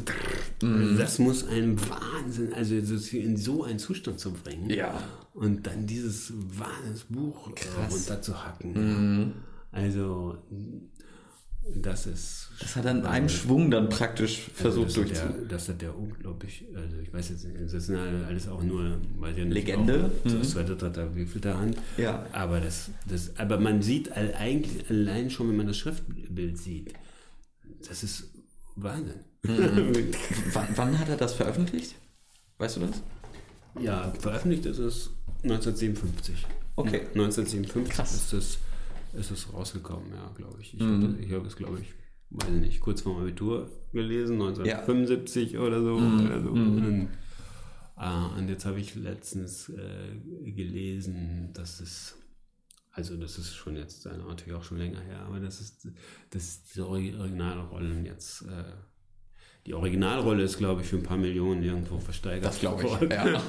kein, 0.61 0.99
Das 0.99 1.19
muss 1.19 1.47
ein 1.49 1.79
Wahnsinn, 1.89 2.53
also 2.53 2.75
in 2.75 3.37
so 3.37 3.65
einen 3.65 3.79
Zustand 3.79 4.19
zu 4.21 4.33
bringen. 4.33 4.69
Ja. 4.71 5.03
Und 5.33 5.67
dann 5.67 5.87
dieses 5.87 6.33
Wahnsinnsbuch 6.37 7.49
äh, 7.51 7.55
Krass. 7.55 8.07
Also 9.75 10.39
das 11.77 12.07
ist. 12.07 12.51
Das 12.61 12.77
hat 12.77 12.85
er 12.85 12.91
in 12.93 13.05
einem 13.07 13.29
Schwung 13.29 13.71
dann 13.71 13.89
praktisch 13.89 14.39
versucht 14.55 14.87
also 14.89 15.01
das, 15.03 15.09
durchzu. 15.11 15.25
hat 15.29 15.37
der, 15.41 15.45
das 15.47 15.69
hat 15.69 15.81
der 15.83 15.97
unglaublich, 15.99 16.65
also 16.77 16.97
ich 16.99 17.13
weiß 17.13 17.31
jetzt 17.31 17.45
nicht, 17.45 17.61
das 17.61 17.73
ist 17.73 17.91
alles 17.91 18.49
auch 18.49 18.63
nur, 18.63 18.99
weiß 19.19 19.37
ja 19.39 19.45
nicht, 19.45 19.55
Legende. 19.55 20.11
Auch, 20.25 20.31
Mhm. 20.31 20.39
Das 20.41 20.51
zweite, 20.51 20.77
dritte, 20.77 21.15
wievielte 21.17 21.57
Hand. 21.59 21.77
Ja. 21.97 22.27
Aber 22.33 22.61
das, 22.61 22.91
das, 23.09 23.37
aber 23.39 23.59
man 23.59 23.81
sieht 23.83 24.13
all- 24.13 24.35
eigentlich 24.35 24.89
allein 24.91 25.31
schon, 25.31 25.49
wenn 25.49 25.57
man 25.57 25.67
das 25.67 25.79
Schriftbild 25.79 26.59
sieht, 26.59 26.93
das 27.89 28.03
ist 28.03 28.25
Wahnsinn. 28.77 29.21
Wann, 30.53 30.69
wann 30.77 30.99
hat 30.99 31.09
er 31.09 31.17
das 31.17 31.35
veröffentlicht? 31.35 31.95
Weißt 32.59 32.77
du 32.77 32.81
das? 32.81 33.03
ja, 33.81 34.13
veröffentlicht 34.21 34.67
ist 34.67 34.79
es 34.79 35.11
1957. 35.43 36.47
Okay. 36.77 37.01
1957 37.15 37.93
Krass. 37.93 38.15
ist 38.15 38.33
es 38.33 38.59
ist 39.15 39.31
es 39.31 39.53
rausgekommen, 39.53 40.13
ja, 40.13 40.31
glaube 40.37 40.61
ich. 40.61 40.75
Ich 40.75 40.81
habe 40.81 41.17
ich 41.21 41.33
hab 41.33 41.45
es, 41.47 41.57
glaube 41.57 41.81
ich, 41.81 41.93
weiß 42.31 42.49
ich 42.55 42.61
nicht, 42.61 42.81
kurz 42.81 43.03
vorm 43.03 43.21
Abitur 43.23 43.71
gelesen, 43.93 44.35
1975 44.41 45.59
oder 45.59 45.81
so. 45.83 45.95
Oder 45.97 46.41
so. 46.43 46.51
Und, 46.51 47.09
ah, 47.97 48.27
und 48.37 48.49
jetzt 48.49 48.65
habe 48.67 48.81
ich 48.81 48.95
letztens 48.95 49.69
äh, 49.69 50.51
gelesen, 50.51 51.51
dass 51.53 51.81
es, 51.81 52.17
also 52.91 53.17
das 53.17 53.39
ist 53.39 53.55
schon 53.55 53.77
jetzt 53.77 54.07
äh, 54.07 54.17
natürlich 54.17 54.55
auch 54.55 54.65
schon 54.65 54.79
länger 54.79 55.01
her, 55.01 55.21
aber 55.21 55.41
das 55.41 55.61
ist, 55.61 55.89
dass 56.31 56.63
diese 56.65 56.87
Ori- 56.87 57.15
Originalrollen 57.19 58.05
jetzt, 58.05 58.43
äh, 58.43 58.65
die 59.67 59.73
Originalrolle 59.75 60.43
ist, 60.43 60.59
glaube 60.59 60.83
ich, 60.83 60.89
für 60.89 60.97
ein 60.97 61.03
paar 61.03 61.17
Millionen 61.17 61.63
irgendwo 61.63 61.99
versteigert. 61.99 62.45
Das 62.45 62.61
glaube 62.61 62.85
ich. 62.85 63.11
Ja. 63.11 63.41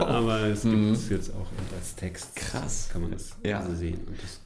Aber 0.00 0.40
es 0.48 0.62
gibt 0.62 0.74
es 0.90 1.08
jetzt 1.08 1.32
auch 1.32 1.46
als 1.76 1.94
Text. 1.94 2.34
Krass. 2.34 2.88
Kann 2.92 3.02
man 3.02 3.12
das 3.12 3.36
Ja. 3.46 3.60
also 3.60 3.76
sehen. 3.76 4.00
Und 4.08 4.20
das 4.20 4.40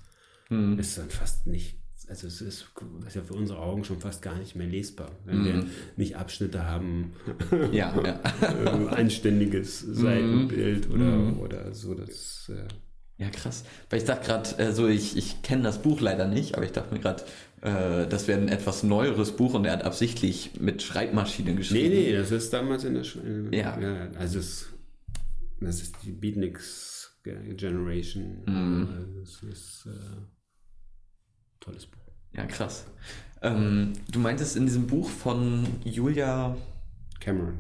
ist 0.51 0.99
dann 0.99 1.11
fast 1.11 1.47
nicht, 1.47 1.79
also 2.09 2.27
es 2.29 2.41
ist, 2.41 2.67
ist 3.07 3.17
ja 3.17 3.23
für 3.23 3.35
unsere 3.35 3.59
Augen 3.59 3.85
schon 3.85 3.99
fast 3.99 4.23
gar 4.23 4.39
nicht 4.39 4.55
mehr 4.55 4.67
lesbar, 4.69 5.11
wenn 5.25 5.45
wir 5.45 5.67
nicht 5.97 6.17
Abschnitte 6.17 6.65
haben, 6.67 7.13
ja, 7.73 7.95
ja. 8.03 8.21
äh, 8.43 8.89
anständiges 8.95 9.81
Seitenbild 9.81 10.89
oder, 10.91 11.37
oder 11.41 11.75
so. 11.75 11.95
Das, 11.95 12.51
äh, 12.55 12.69
Ja, 13.19 13.29
krass. 13.31 13.65
Weil 13.91 14.01
ich 14.01 14.05
dachte 14.05 14.27
gerade, 14.27 14.59
äh, 14.59 14.73
so 14.73 14.87
ich, 14.87 15.17
ich 15.17 15.43
kenne 15.43 15.65
das 15.65 15.83
Buch 15.83 16.01
leider 16.01 16.29
nicht, 16.29 16.55
aber 16.55 16.65
ich 16.65 16.73
dachte 16.73 16.95
mir 16.95 17.01
gerade, 17.01 17.25
äh, 17.63 18.07
das 18.07 18.29
wäre 18.29 18.41
ein 18.41 18.49
etwas 18.49 18.83
neueres 18.85 19.33
Buch 19.33 19.55
und 19.55 19.65
er 19.65 19.73
hat 19.73 19.83
absichtlich 19.83 20.61
mit 20.61 20.83
Schreibmaschine 20.83 21.51
nee, 21.51 21.57
geschrieben. 21.57 21.95
nee, 21.95 22.13
das 22.13 22.31
ist 22.31 22.53
damals 22.53 22.85
in 22.85 22.95
der 22.95 23.03
Sch 23.05 23.17
äh, 23.17 23.57
Ja. 23.59 23.77
also 24.19 24.39
es, 24.39 24.67
das 25.61 25.81
ist 25.83 25.97
die 26.05 26.13
Beatniks 26.13 27.19
Generation. 27.25 28.43
Mhm. 28.47 28.89
Also 28.95 29.21
Das 29.21 29.43
ist 29.43 29.87
äh, 29.87 30.17
tolles 31.61 31.87
Buch. 31.87 32.01
Ja, 32.33 32.45
krass. 32.47 32.87
Ähm, 33.43 33.93
du 34.11 34.19
meintest 34.19 34.57
in 34.57 34.67
diesem 34.67 34.87
Buch 34.87 35.09
von 35.09 35.67
Julia, 35.85 36.57
Cameron. 37.21 37.55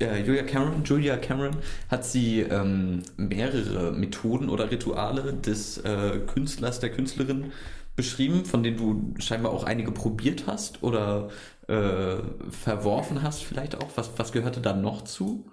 äh, 0.00 0.22
Julia 0.24 0.42
Cameron, 0.42 0.84
Julia 0.84 1.16
Cameron, 1.16 1.56
hat 1.88 2.04
sie 2.04 2.40
ähm, 2.40 3.02
mehrere 3.16 3.92
Methoden 3.92 4.48
oder 4.48 4.70
Rituale 4.70 5.34
des 5.34 5.78
äh, 5.78 6.20
Künstlers, 6.26 6.80
der 6.80 6.90
Künstlerin 6.90 7.52
beschrieben, 7.96 8.44
von 8.44 8.62
denen 8.62 8.76
du 8.76 9.14
scheinbar 9.20 9.52
auch 9.52 9.64
einige 9.64 9.92
probiert 9.92 10.46
hast 10.46 10.82
oder 10.82 11.28
äh, 11.68 12.16
verworfen 12.50 13.22
hast 13.22 13.42
vielleicht 13.44 13.76
auch. 13.76 13.88
Was, 13.96 14.10
was 14.16 14.32
gehörte 14.32 14.60
da 14.60 14.74
noch 14.74 15.04
zu? 15.04 15.50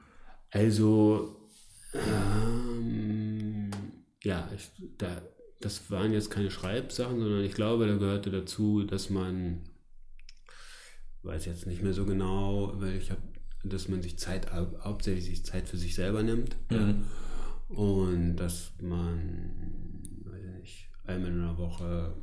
Also, 0.52 1.36
ähm, 1.94 3.72
ja, 4.24 4.48
ich, 4.56 4.72
da, 4.98 5.08
das 5.60 5.89
waren 5.89 6.13
jetzt 6.13 6.30
keine 6.30 6.52
Schreibsachen, 6.52 7.20
sondern 7.20 7.43
ich 7.43 7.54
glaube, 7.54 7.88
da 7.88 7.96
gehörte 7.96 8.30
dazu, 8.32 8.84
dass 8.84 9.10
man, 9.10 9.62
weiß 11.24 11.46
jetzt 11.46 11.65
nicht 11.67 11.82
mehr 11.82 11.93
so 11.93 12.06
genau, 12.06 12.74
weil 12.76 12.96
ich 12.96 13.10
habe, 13.12 13.22
dass 13.63 13.88
man 13.88 14.02
sich 14.02 14.17
Zeit, 14.20 14.54
hau- 14.54 14.80
hauptsächlich 14.84 15.26
sich 15.26 15.46
Zeit 15.46 15.67
für 15.67 15.78
sich 15.78 15.96
selber 15.96 16.24
nimmt. 16.24 16.56
Ja. 16.72 16.93
Und 17.70 18.38
dass 18.38 18.72
man, 18.82 20.02
weiß 20.26 20.41
ich 20.43 20.60
nicht, 20.62 20.89
einmal 21.06 21.32
in 21.32 21.41
einer 21.41 21.58
Woche 21.58 22.15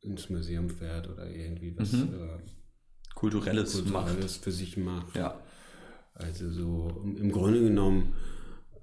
ins 0.00 0.30
Museum 0.30 0.70
fährt 0.70 1.08
oder 1.08 1.28
irgendwie 1.30 1.76
was 1.76 1.92
äh, 1.92 2.38
Kulturelles 3.14 3.84
macht. 3.84 4.06
Kulturelles 4.06 4.36
für 4.38 4.52
sich 4.52 4.76
macht. 4.76 5.14
Ja. 5.16 5.40
Also 6.14 6.50
so 6.50 7.00
im 7.04 7.16
im 7.18 7.30
Grunde 7.30 7.60
genommen 7.60 8.14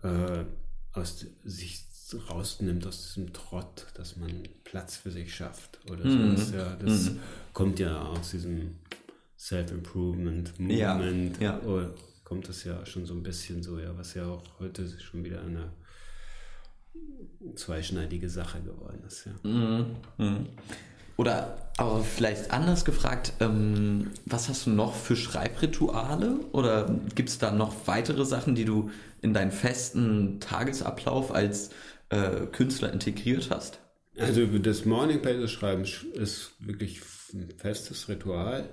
äh, 0.03 0.45
aus 0.93 1.25
sich 1.43 1.87
rausnimmt 2.29 2.85
aus 2.87 3.07
diesem 3.07 3.33
Trott, 3.33 3.87
dass 3.95 4.15
man 4.17 4.31
Platz 4.63 4.97
für 4.97 5.11
sich 5.11 5.33
schafft 5.35 5.79
oder 5.89 6.05
Mhm. 6.05 6.37
sowas. 6.37 6.51
Ja, 6.53 6.75
das 6.75 7.11
kommt 7.53 7.79
ja 7.79 8.01
aus 8.01 8.31
diesem 8.31 8.75
Self-Improvement 9.37 10.53
Ja, 10.59 10.99
ja. 11.39 11.59
Oh, 11.65 11.81
kommt 12.23 12.47
das 12.49 12.63
ja 12.63 12.85
schon 12.85 13.05
so 13.05 13.13
ein 13.13 13.23
bisschen 13.23 13.61
so, 13.63 13.77
ja, 13.79 13.97
was 13.97 14.13
ja 14.13 14.25
auch 14.25 14.43
heute 14.59 14.87
schon 14.99 15.23
wieder 15.23 15.41
eine 15.41 15.69
zweischneidige 17.55 18.29
Sache 18.29 18.61
geworden 18.61 19.01
ist. 19.07 19.25
Ja. 19.25 19.49
Mhm. 19.49 20.45
Oder 21.17 21.57
aber 21.77 22.01
vielleicht 22.03 22.51
anders 22.51 22.85
gefragt, 22.85 23.33
ähm, 23.39 24.11
was 24.25 24.49
hast 24.49 24.65
du 24.65 24.71
noch 24.71 24.95
für 24.95 25.15
Schreibrituale? 25.15 26.35
Oder 26.51 26.89
gibt 27.15 27.29
es 27.29 27.37
da 27.37 27.51
noch 27.51 27.75
weitere 27.87 28.25
Sachen, 28.25 28.55
die 28.55 28.65
du 28.65 28.89
in 29.21 29.33
deinen 29.33 29.51
festen 29.51 30.39
Tagesablauf 30.39 31.31
als 31.33 31.69
äh, 32.13 32.47
Künstler 32.47 32.93
integriert 32.93 33.49
hast? 33.49 33.79
Also 34.17 34.45
das 34.45 34.85
Morning 34.85 35.21
Pages 35.21 35.51
schreiben 35.51 35.83
ist 35.83 36.51
wirklich 36.59 37.01
ein 37.33 37.49
festes 37.57 38.07
Ritual. 38.09 38.69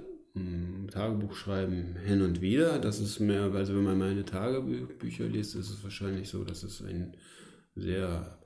Tagebuch 0.93 1.35
schreiben 1.35 1.97
hin 2.05 2.23
und 2.23 2.41
wieder. 2.41 2.79
Das 2.79 3.01
ist 3.01 3.19
mehr, 3.21 3.51
also 3.53 3.75
wenn 3.75 3.83
man 3.83 3.99
meine 3.99 4.25
Tagebücher 4.25 5.25
liest, 5.25 5.57
ist 5.57 5.71
es 5.71 5.83
wahrscheinlich 5.83 6.29
so, 6.29 6.45
dass 6.45 6.63
es 6.63 6.81
ein 6.83 7.17
sehr 7.75 8.39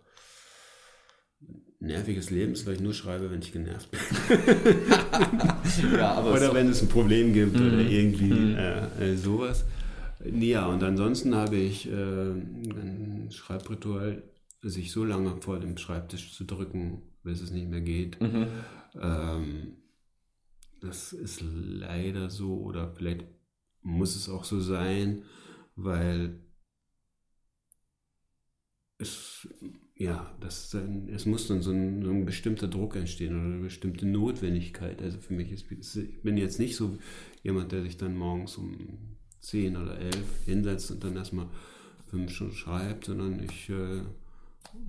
nerviges 1.81 2.31
Leben 2.31 2.53
ist, 2.53 2.67
weil 2.67 2.75
ich 2.75 2.81
nur 2.81 2.95
schreibe, 2.95 3.31
wenn 3.31 3.41
ich 3.41 3.53
genervt 3.53 3.91
bin. 3.91 4.01
ja, 5.99 6.25
oder 6.25 6.55
wenn 6.55 6.69
es 6.69 6.81
ein 6.81 6.89
Problem 6.89 7.35
gibt 7.35 7.59
mhm. 7.59 7.67
oder 7.67 7.81
irgendwie 7.81 8.33
mhm. 8.33 8.57
äh, 8.57 9.13
äh, 9.13 9.17
sowas. 9.17 9.65
Ja, 10.25 10.67
und 10.67 10.83
ansonsten 10.83 11.35
habe 11.35 11.57
ich 11.57 11.87
äh, 11.87 11.93
ein 11.93 13.29
Schreibritual, 13.31 14.23
sich 14.71 14.93
so 14.93 15.05
lange 15.05 15.41
vor 15.41 15.61
dem 15.61 15.77
Schreibtisch 15.77 16.33
zu 16.35 16.45
drücken, 16.45 17.03
bis 17.23 17.41
es 17.41 17.51
nicht 17.51 17.69
mehr 17.69 17.81
geht. 17.81 18.21
Mhm. 18.21 18.47
Ähm, 19.01 19.77
das 20.81 21.13
ist 21.13 21.43
leider 21.43 22.31
so 22.31 22.61
oder 22.61 22.93
vielleicht 22.95 23.25
muss 23.83 24.17
es 24.17 24.29
auch 24.29 24.45
so 24.45 24.61
sein, 24.61 25.23
weil 25.77 26.41
es, 28.99 29.49
ja, 29.97 30.35
das, 30.41 30.75
es 30.75 31.27
muss 31.27 31.49
dann 31.49 31.63
so 31.63 31.71
ein, 31.71 32.03
so 32.03 32.11
ein, 32.11 32.25
bestimmter 32.25 32.69
Druck 32.69 32.97
entstehen 32.97 33.35
oder 33.35 33.45
eine 33.45 33.63
bestimmte 33.63 34.07
Notwendigkeit. 34.07 35.03
Also 35.03 35.19
für 35.19 35.35
mich 35.35 35.53
ist, 35.53 35.97
ich 35.97 36.23
bin 36.23 36.37
jetzt 36.37 36.59
nicht 36.59 36.77
so 36.77 36.99
jemand, 37.43 37.73
der 37.73 37.83
sich 37.83 37.97
dann 37.97 38.17
morgens 38.17 38.57
um 38.57 39.17
10 39.41 39.77
oder 39.77 39.99
11 39.99 40.17
hinsetzt 40.45 40.91
und 40.91 41.05
dann 41.05 41.17
erstmal 41.17 41.49
fünf 42.07 42.33
Stunden 42.33 42.55
schreibt, 42.55 43.05
sondern 43.07 43.43
ich 43.43 43.69
äh, 43.69 44.03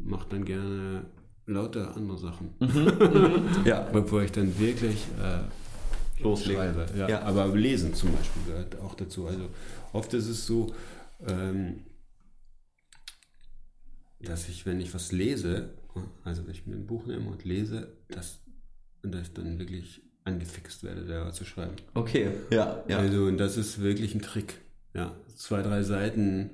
mache 0.04 0.28
dann 0.30 0.46
gerne 0.46 1.06
lauter 1.46 1.96
andere 1.96 2.18
Sachen. 2.18 2.54
Mhm, 2.60 2.68
mhm. 3.60 3.66
ja. 3.66 3.82
Bevor 3.82 4.24
ich 4.24 4.32
dann 4.32 4.58
wirklich 4.60 5.06
äh, 5.22 6.24
loslege. 6.24 6.86
Ja. 6.98 7.10
ja. 7.10 7.22
Aber 7.22 7.48
lesen 7.56 7.94
zum 7.94 8.12
Beispiel 8.14 8.44
gehört 8.48 8.80
auch 8.80 8.96
dazu. 8.96 9.28
Also 9.28 9.50
oft 9.94 10.14
ist 10.14 10.28
es 10.28 10.46
so, 10.46 10.74
ähm, 11.28 11.82
dass 14.22 14.50
ich, 14.50 14.66
wenn 14.66 14.80
ich 14.80 14.94
was 14.94 15.12
lese, 15.12 15.70
also 16.24 16.46
wenn 16.46 16.54
ich 16.54 16.66
mir 16.66 16.76
ein 16.76 16.88
Buch 16.88 17.06
nehme 17.06 17.30
und 17.30 17.44
lese, 17.46 17.94
dass, 18.10 18.40
dass 19.04 19.28
ich 19.28 19.34
dann 19.34 19.60
wirklich 19.60 20.02
angefixt 20.24 20.84
werde, 20.84 21.06
selber 21.06 21.32
zu 21.32 21.46
schreiben. 21.46 21.76
Okay, 21.94 22.32
ja, 22.50 22.84
ja. 22.88 22.98
Also, 22.98 23.26
und 23.26 23.38
das 23.38 23.58
ist 23.58 23.82
wirklich 23.82 24.16
ein 24.16 24.22
Trick. 24.22 24.60
Ja, 24.94 25.16
zwei, 25.36 25.62
drei 25.62 25.84
Seiten 25.84 26.52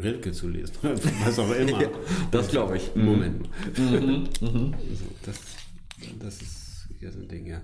Rilke 0.00 0.32
zu 0.32 0.48
lesen, 0.48 0.74
was 1.24 1.38
auch 1.38 1.52
immer. 1.52 1.82
ja, 1.82 1.88
das 2.30 2.48
glaube 2.48 2.76
ich. 2.76 2.94
Moment. 2.94 3.48
Mhm, 3.76 4.28
mhm. 4.40 4.74
Also, 4.74 5.04
das, 5.24 5.40
das 6.20 6.42
ist 6.42 6.86
ja 7.00 7.10
so 7.10 7.18
ein 7.18 7.28
Ding, 7.28 7.46
ja. 7.46 7.60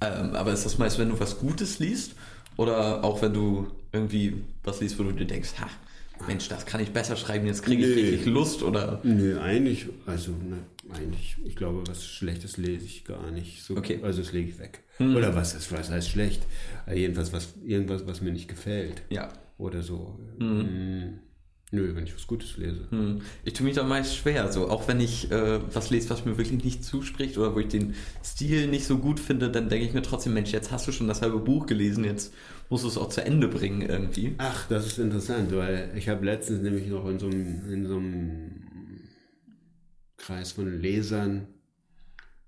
Ähm, 0.00 0.34
aber 0.34 0.52
ist 0.52 0.64
das 0.64 0.78
meist, 0.78 0.98
wenn 0.98 1.10
du 1.10 1.20
was 1.20 1.38
Gutes 1.38 1.78
liest? 1.78 2.14
Oder 2.56 3.02
auch 3.04 3.22
wenn 3.22 3.32
du 3.32 3.68
irgendwie 3.92 4.42
was 4.64 4.80
liest, 4.80 4.98
wo 4.98 5.04
du 5.04 5.12
dir 5.12 5.26
denkst, 5.26 5.50
ha, 5.60 5.68
Mensch, 6.26 6.48
das 6.48 6.66
kann 6.66 6.80
ich 6.80 6.90
besser 6.90 7.16
schreiben, 7.16 7.46
jetzt 7.46 7.62
kriege 7.62 7.86
ich 7.86 7.96
nee. 7.96 8.02
richtig 8.02 8.26
Lust, 8.26 8.62
oder? 8.62 9.00
Nö, 9.02 9.40
eigentlich, 9.40 9.86
also 10.06 10.32
ne, 10.32 10.58
eigentlich, 10.92 11.36
ich 11.44 11.56
glaube, 11.56 11.82
was 11.86 12.04
Schlechtes 12.04 12.56
lese 12.56 12.84
ich 12.84 13.04
gar 13.04 13.30
nicht. 13.30 13.62
So, 13.62 13.76
okay. 13.76 14.00
Also 14.02 14.22
das 14.22 14.32
lege 14.32 14.50
ich 14.50 14.58
weg. 14.58 14.80
Hm. 14.98 15.16
Oder 15.16 15.34
was, 15.34 15.54
ist, 15.54 15.72
was 15.72 15.90
heißt 15.90 16.10
schlecht? 16.10 16.42
Jedenfalls 16.92 17.32
was, 17.32 17.54
irgendwas, 17.64 18.06
was 18.06 18.20
mir 18.20 18.32
nicht 18.32 18.48
gefällt. 18.48 19.02
Ja. 19.10 19.32
Oder 19.58 19.82
so. 19.82 20.18
Hm. 20.38 20.60
hm. 20.60 21.18
Nö, 21.74 21.94
wenn 21.94 22.04
ich 22.04 22.14
was 22.14 22.26
Gutes 22.26 22.58
lese. 22.58 22.86
Hm. 22.90 23.22
Ich 23.44 23.54
tue 23.54 23.64
mich 23.64 23.74
da 23.74 23.82
meist 23.82 24.14
schwer, 24.14 24.52
so 24.52 24.68
auch 24.68 24.88
wenn 24.88 25.00
ich 25.00 25.30
äh, 25.32 25.58
was 25.74 25.88
lese, 25.88 26.10
was 26.10 26.26
mir 26.26 26.36
wirklich 26.36 26.62
nicht 26.62 26.84
zuspricht 26.84 27.38
oder 27.38 27.54
wo 27.54 27.60
ich 27.60 27.68
den 27.68 27.94
Stil 28.22 28.68
nicht 28.68 28.84
so 28.84 28.98
gut 28.98 29.18
finde, 29.18 29.50
dann 29.50 29.70
denke 29.70 29.86
ich 29.86 29.94
mir 29.94 30.02
trotzdem, 30.02 30.34
Mensch, 30.34 30.52
jetzt 30.52 30.70
hast 30.70 30.86
du 30.86 30.92
schon 30.92 31.08
das 31.08 31.22
halbe 31.22 31.38
Buch 31.38 31.64
gelesen, 31.64 32.04
jetzt 32.04 32.34
musst 32.68 32.84
du 32.84 32.88
es 32.88 32.98
auch 32.98 33.08
zu 33.08 33.24
Ende 33.24 33.48
bringen 33.48 33.80
irgendwie. 33.80 34.34
Ach, 34.36 34.68
das 34.68 34.86
ist 34.86 34.98
interessant, 34.98 35.50
weil 35.56 35.90
ich 35.96 36.10
habe 36.10 36.26
letztens 36.26 36.60
nämlich 36.60 36.88
noch 36.88 37.08
in 37.08 37.18
so 37.18 37.28
einem, 37.28 37.72
in 37.72 37.86
so 37.86 37.96
einem 37.96 38.62
Kreis 40.18 40.52
von 40.52 40.78
Lesern 40.78 41.46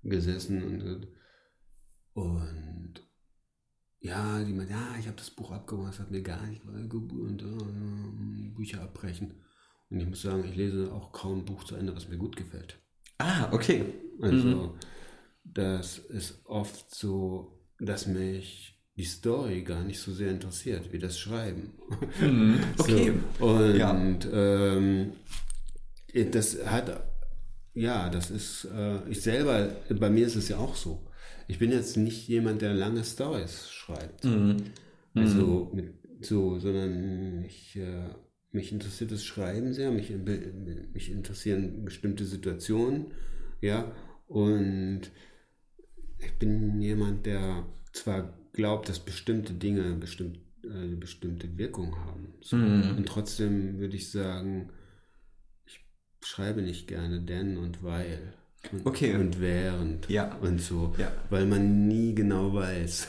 gesessen 0.03 0.63
und, 0.63 1.07
und 2.13 3.04
ja, 4.05 4.43
die 4.43 4.53
meint, 4.53 4.69
ja, 4.69 4.95
ich 4.99 5.07
habe 5.07 5.17
das 5.17 5.31
Buch 5.31 5.51
abgemacht, 5.51 5.93
das 5.93 5.99
hat 5.99 6.11
mir 6.11 6.21
gar 6.21 6.45
nicht 6.45 6.63
und 6.63 7.41
äh, 7.41 8.55
Bücher 8.55 8.81
abbrechen. 8.83 9.33
Und 9.89 9.99
ich 9.99 10.07
muss 10.07 10.21
sagen, 10.21 10.43
ich 10.47 10.55
lese 10.55 10.91
auch 10.91 11.11
kaum 11.11 11.39
ein 11.39 11.45
Buch 11.45 11.63
zu 11.63 11.75
Ende, 11.75 11.95
was 11.95 12.07
mir 12.07 12.17
gut 12.17 12.35
gefällt. 12.35 12.77
Ah, 13.17 13.49
okay. 13.51 13.85
Also, 14.21 14.47
mhm. 14.47 14.71
das 15.43 15.97
ist 15.97 16.45
oft 16.45 16.93
so, 16.93 17.59
dass 17.79 18.05
mich 18.05 18.79
die 18.95 19.05
Story 19.05 19.63
gar 19.63 19.83
nicht 19.83 19.99
so 19.99 20.13
sehr 20.13 20.29
interessiert, 20.29 20.93
wie 20.93 20.99
das 20.99 21.17
Schreiben. 21.17 21.73
Mhm. 22.21 22.59
Okay. 22.77 23.13
So, 23.39 23.45
und 23.45 23.75
ja. 23.75 23.91
ähm, 23.91 25.13
das 26.31 26.63
hat, 26.65 27.07
ja, 27.73 28.09
das 28.09 28.29
ist, 28.29 28.65
äh, 28.65 29.09
ich 29.09 29.21
selber, 29.21 29.75
bei 29.89 30.11
mir 30.11 30.27
ist 30.27 30.35
es 30.35 30.49
ja 30.49 30.57
auch 30.57 30.75
so 30.75 31.07
ich 31.47 31.59
bin 31.59 31.71
jetzt 31.71 31.97
nicht 31.97 32.27
jemand, 32.27 32.61
der 32.61 32.73
lange 32.73 33.03
Stories 33.03 33.69
schreibt. 33.69 34.25
Mhm. 34.25 34.57
Also 35.13 35.69
mhm. 35.71 35.75
mit, 35.75 35.93
so, 36.21 36.59
sondern 36.59 37.43
ich, 37.43 37.75
äh, 37.77 38.09
mich 38.51 38.71
interessiert 38.71 39.11
das 39.11 39.23
Schreiben 39.23 39.73
sehr, 39.73 39.91
mich, 39.91 40.11
mich 40.93 41.11
interessieren 41.11 41.85
bestimmte 41.85 42.25
Situationen, 42.25 43.07
ja, 43.61 43.91
und 44.27 45.01
ich 46.19 46.33
bin 46.33 46.81
jemand, 46.81 47.25
der 47.25 47.65
zwar 47.93 48.37
glaubt, 48.53 48.89
dass 48.89 48.99
bestimmte 48.99 49.53
Dinge 49.53 49.93
bestimmt, 49.95 50.39
äh, 50.63 50.95
bestimmte 50.95 51.57
Wirkung 51.57 51.95
haben. 52.05 52.33
So. 52.41 52.57
Mhm. 52.57 52.97
Und 52.97 53.05
trotzdem 53.07 53.79
würde 53.79 53.95
ich 53.95 54.11
sagen, 54.11 54.69
ich 55.65 55.85
schreibe 56.21 56.61
nicht 56.61 56.87
gerne 56.87 57.21
denn 57.21 57.57
und 57.57 57.83
weil 57.83 58.33
okay. 58.83 59.15
und 59.15 59.39
während 59.41 60.09
ja. 60.09 60.35
und 60.41 60.61
so, 60.61 60.93
ja. 60.97 61.11
weil 61.29 61.45
man 61.45 61.87
nie 61.87 62.15
genau 62.15 62.53
weiß. 62.53 63.07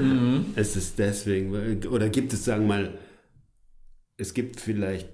mhm. 0.00 0.46
Es 0.54 0.76
ist 0.76 0.98
deswegen, 0.98 1.86
oder 1.86 2.08
gibt 2.08 2.32
es, 2.32 2.44
sagen 2.44 2.62
wir 2.62 2.68
mal, 2.68 2.98
es 4.16 4.34
gibt 4.34 4.60
vielleicht 4.60 5.08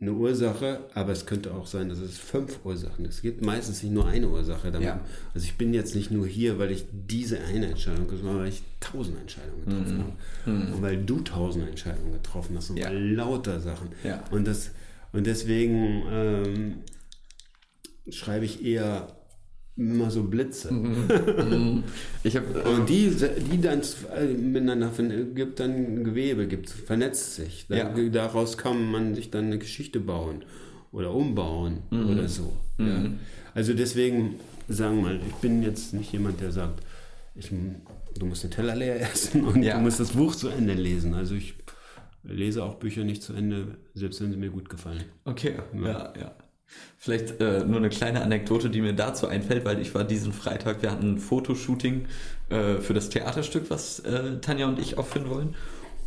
eine 0.00 0.12
Ursache, 0.12 0.88
aber 0.94 1.12
es 1.12 1.26
könnte 1.26 1.52
auch 1.52 1.66
sein, 1.66 1.90
dass 1.90 1.98
es 1.98 2.16
fünf 2.16 2.64
Ursachen 2.64 3.04
ist. 3.04 3.16
Es 3.16 3.22
gibt 3.22 3.44
meistens 3.44 3.82
nicht 3.82 3.92
nur 3.92 4.06
eine 4.06 4.28
Ursache. 4.28 4.70
Damit. 4.70 4.88
Ja. 4.88 5.00
Also 5.34 5.44
ich 5.44 5.58
bin 5.58 5.74
jetzt 5.74 5.94
nicht 5.94 6.10
nur 6.10 6.26
hier, 6.26 6.58
weil 6.58 6.70
ich 6.70 6.86
diese 6.90 7.38
eine 7.40 7.66
Entscheidung 7.66 8.06
getroffen 8.06 8.28
habe, 8.30 8.40
weil 8.40 8.48
ich 8.48 8.62
tausend 8.80 9.20
Entscheidungen 9.20 9.64
getroffen 9.66 9.96
mhm. 9.96 10.02
habe. 10.02 10.50
Mhm. 10.50 10.72
Und 10.72 10.82
weil 10.82 11.04
du 11.04 11.20
tausend 11.20 11.68
Entscheidungen 11.68 12.12
getroffen 12.12 12.56
hast 12.56 12.70
und 12.70 12.78
ja. 12.78 12.88
lauter 12.90 13.60
Sachen. 13.60 13.90
Ja. 14.02 14.24
Und, 14.30 14.46
das, 14.46 14.70
und 15.12 15.26
deswegen 15.26 16.02
ähm, 16.10 16.74
schreibe 18.08 18.46
ich 18.46 18.64
eher 18.64 19.19
immer 19.76 20.10
so 20.10 20.24
Blitze. 20.24 20.72
Mhm. 20.72 21.84
ich 22.22 22.36
hab, 22.36 22.66
und 22.66 22.88
die, 22.88 23.10
die 23.50 23.60
dann 23.60 23.80
miteinander 24.38 24.90
gibt 25.34 25.60
dann 25.60 26.04
Gewebe, 26.04 26.46
gibt, 26.46 26.70
vernetzt 26.70 27.36
sich. 27.36 27.66
Da, 27.68 27.76
ja. 27.76 28.08
Daraus 28.10 28.58
kann 28.58 28.90
man 28.90 29.14
sich 29.14 29.30
dann 29.30 29.46
eine 29.46 29.58
Geschichte 29.58 30.00
bauen 30.00 30.44
oder 30.92 31.14
umbauen 31.14 31.78
mhm. 31.90 32.10
oder 32.10 32.28
so. 32.28 32.56
Mhm. 32.78 32.86
Ja. 32.86 33.10
Also 33.54 33.74
deswegen 33.74 34.36
sagen 34.70 34.96
wir 34.96 35.02
mal, 35.02 35.20
ich 35.26 35.34
bin 35.34 35.62
jetzt 35.62 35.92
nicht 35.92 36.12
jemand, 36.12 36.40
der 36.40 36.52
sagt, 36.52 36.84
ich, 37.34 37.50
du 38.18 38.26
musst 38.26 38.44
den 38.44 38.50
Teller 38.50 38.76
leer 38.76 39.00
essen 39.12 39.44
und 39.44 39.62
ja. 39.62 39.76
du 39.76 39.82
musst 39.82 40.00
das 40.00 40.12
Buch 40.12 40.34
zu 40.34 40.48
Ende 40.48 40.74
lesen. 40.74 41.14
Also 41.14 41.34
ich 41.34 41.54
lese 42.22 42.64
auch 42.64 42.76
Bücher 42.76 43.04
nicht 43.04 43.22
zu 43.22 43.32
Ende, 43.32 43.78
selbst 43.94 44.20
wenn 44.20 44.30
sie 44.30 44.36
mir 44.36 44.50
gut 44.50 44.68
gefallen. 44.68 45.04
Okay, 45.24 45.54
ja, 45.74 46.12
ja. 46.18 46.34
Vielleicht 46.98 47.40
äh, 47.40 47.64
nur 47.64 47.78
eine 47.78 47.88
kleine 47.88 48.22
Anekdote, 48.22 48.68
die 48.68 48.82
mir 48.82 48.92
dazu 48.92 49.26
einfällt, 49.26 49.64
weil 49.64 49.80
ich 49.80 49.94
war 49.94 50.04
diesen 50.04 50.32
Freitag, 50.32 50.82
wir 50.82 50.90
hatten 50.90 51.14
ein 51.14 51.18
Fotoshooting 51.18 52.06
äh, 52.50 52.76
für 52.76 52.92
das 52.92 53.08
Theaterstück, 53.08 53.70
was 53.70 54.00
äh, 54.00 54.38
Tanja 54.40 54.66
und 54.66 54.78
ich 54.78 54.98
aufführen 54.98 55.30
wollen. 55.30 55.56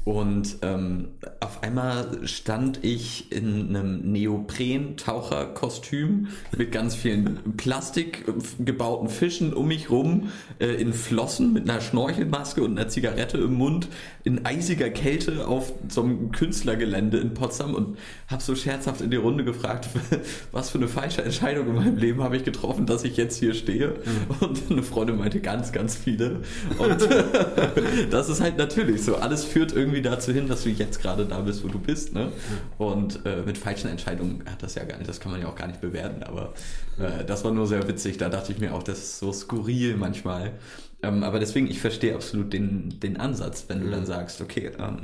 Und 0.06 0.58
ähm, 0.63 1.12
auf 1.39 1.63
einmal 1.63 2.28
stand 2.28 2.84
ich 2.84 3.32
in 3.32 3.70
einem 3.70 4.12
Neopren-Taucherkostüm 4.12 6.28
mit 6.58 6.74
ganz 6.74 6.96
vielen 6.96 7.56
Plastik 7.56 8.26
gebauten 8.60 9.08
Fischen 9.08 9.54
um 9.54 9.70
mich 9.70 9.89
rum, 9.89 10.28
äh, 10.60 10.68
in 10.68 10.92
Flossen 10.92 11.54
mit 11.54 11.70
einer 11.70 11.80
Schnorchelmaske 11.80 12.62
und 12.62 12.78
einer 12.78 12.89
Zigarette 12.89 13.38
im 13.38 13.54
Mund, 13.54 13.88
in 14.26 14.46
eisiger 14.46 14.89
Kälte 14.89 15.48
auf 15.48 15.72
so 15.88 16.04
einem 16.04 16.34
Künstlergelände 16.34 17.20
in 17.20 17.34
Potsdam 17.34 17.74
und 17.74 17.98
habe 18.28 18.44
so 18.44 18.56
scherzhaft 18.56 19.00
in 19.02 19.10
die 19.10 19.18
Runde 19.18 19.46
gefragt, 19.46 19.88
was 20.52 20.70
für 20.70 20.80
eine 20.80 20.89
falsche 20.89 21.24
Entscheidung 21.24 21.68
in 21.68 21.76
meinem 21.76 21.98
Leben 21.98 22.22
habe 22.24 22.36
ich 22.36 22.44
getroffen, 22.44 22.86
dass 22.86 23.06
ich 23.06 23.16
jetzt 23.16 23.38
hier 23.38 23.54
stehe. 23.54 23.89
Mhm. 23.89 24.36
Und 24.42 24.60
eine 24.70 24.84
Freundin 24.84 25.18
meinte 25.18 25.39
ganz, 25.39 25.72
ganz 25.72 25.96
viele. 25.96 26.42
Und 26.78 27.08
das 28.12 28.28
ist 28.28 28.42
halt 28.42 28.58
natürlich 28.58 29.04
so, 29.04 29.16
alles 29.16 29.46
führt 29.46 29.72
irgendwie 29.72 29.92
irgendwie 29.93 30.10
dazu 30.10 30.32
hin, 30.34 30.47
dass 30.47 30.63
du 30.63 30.69
jetzt 30.69 31.01
gerade 31.01 31.25
da 31.25 31.39
bist, 31.41 31.63
wo 31.63 31.67
du 31.67 31.79
bist. 31.79 32.13
Ne? 32.13 32.32
Und 32.77 33.25
äh, 33.25 33.41
mit 33.45 33.58
falschen 33.58 33.89
Entscheidungen 33.89 34.43
hat 34.49 34.62
das 34.63 34.75
ja 34.75 34.84
gar 34.84 34.97
nicht, 34.97 35.08
das 35.10 35.19
kann 35.19 35.32
man 35.32 35.41
ja 35.41 35.47
auch 35.47 35.56
gar 35.56 35.67
nicht 35.67 35.82
bewerten, 35.82 36.23
aber 36.23 36.53
äh, 36.99 37.23
das 37.25 37.43
war 37.43 37.51
nur 37.51 37.67
sehr 37.67 37.88
witzig. 37.88 38.17
Da 38.17 38.29
dachte 38.29 38.51
ich 38.51 38.60
mir 38.60 38.73
auch, 38.73 38.84
das 38.84 38.97
ist 38.99 39.19
so 39.19 39.32
skurril 39.32 39.95
manchmal. 39.97 40.53
Ähm, 41.01 41.23
aber 41.23 41.39
deswegen, 41.39 41.67
ich 41.67 41.79
verstehe 41.79 42.15
absolut 42.15 42.53
den, 42.53 42.99
den 42.99 43.17
Ansatz, 43.17 43.65
wenn 43.67 43.82
du 43.82 43.89
dann 43.91 44.06
sagst, 44.06 44.41
okay, 44.41 44.71
ähm, 44.79 44.97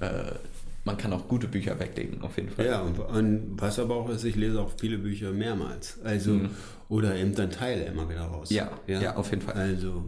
Ja. 0.00 0.06
äh, 0.06 0.32
man 0.84 0.96
kann 0.96 1.12
auch 1.12 1.26
gute 1.26 1.48
Bücher 1.48 1.80
weglegen, 1.80 2.22
auf 2.22 2.36
jeden 2.36 2.48
Fall. 2.48 2.64
Ja, 2.66 2.80
und, 2.82 3.60
was 3.60 3.80
aber 3.80 3.96
auch 3.96 4.08
ist, 4.08 4.22
ich 4.22 4.36
lese 4.36 4.60
auch 4.60 4.70
viele 4.78 4.98
Bücher 4.98 5.32
mehrmals. 5.32 5.98
Also, 6.04 6.42
oder 6.88 7.16
eben 7.16 7.34
dann 7.34 7.50
Teile 7.50 7.86
immer 7.86 8.08
wieder 8.08 8.20
raus. 8.22 8.50
Mhm. 8.50 8.56
Ja, 8.56 8.70
ja, 8.86 9.16
auf 9.16 9.30
jeden 9.30 9.42
Fall. 9.42 9.54
Also, 9.54 10.04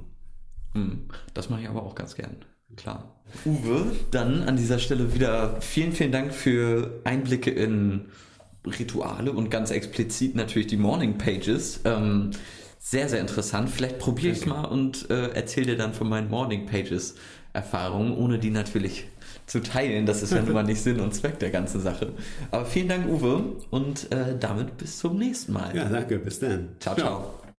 Hm, 0.75 1.07
Das 1.35 1.49
mache 1.51 1.62
ich 1.62 1.68
aber 1.68 1.83
auch 1.83 1.94
ganz 1.97 2.14
gern. 2.14 2.37
Klar. 2.77 3.15
Uwe, 3.45 3.93
dann 4.11 4.43
an 4.43 4.57
dieser 4.57 4.79
Stelle 4.79 5.15
wieder 5.15 5.61
vielen, 5.61 5.93
vielen 5.93 6.13
Dank 6.13 6.33
für 6.33 7.01
Einblicke 7.05 7.51
in 7.51 8.07
Rituale 8.67 9.33
und 9.33 9.51
ganz 9.51 9.71
explizit 9.71 10.35
natürlich 10.35 10.69
die 10.69 10.77
Morning 10.77 11.19
Pages. 11.19 11.81
Ähm, 11.85 12.31
sehr, 12.79 13.09
sehr 13.09 13.21
interessant. 13.21 13.71
Vielleicht 13.71 13.99
probiere 13.99 14.33
ich 14.33 14.41
es 14.41 14.47
mal 14.47 14.65
und 14.65 15.11
äh, 15.11 15.29
erzähle 15.31 15.67
dir 15.67 15.77
dann 15.77 15.95
von 15.95 16.09
meinen 16.09 16.31
Morning 16.31 16.67
Pages 16.67 17.17
Erfahrungen, 17.53 18.17
ohne 18.17 18.39
die 18.39 18.51
natürlich 18.51 19.07
zu 19.47 19.61
teilen. 19.61 20.07
Das 20.07 20.23
ist 20.23 20.33
ja 20.33 20.43
nun 20.43 20.53
mal 20.53 20.63
nicht 20.63 20.81
Sinn 20.81 21.01
und 21.01 21.15
Zweck 21.15 21.39
der 21.39 21.51
ganzen 21.51 21.81
Sache. 21.81 22.13
Aber 22.51 22.65
vielen 22.67 22.89
Dank, 22.89 23.09
Uwe, 23.09 23.57
und 23.71 24.13
äh, 24.13 24.39
damit 24.39 24.77
bis 24.77 24.99
zum 24.99 25.19
nächsten 25.19 25.53
Mal. 25.53 25.75
ja, 25.75 25.89
danke, 25.89 26.19
bis 26.19 26.39
dann. 26.39 26.69
Ciao, 26.79 26.95
ciao. 26.95 27.35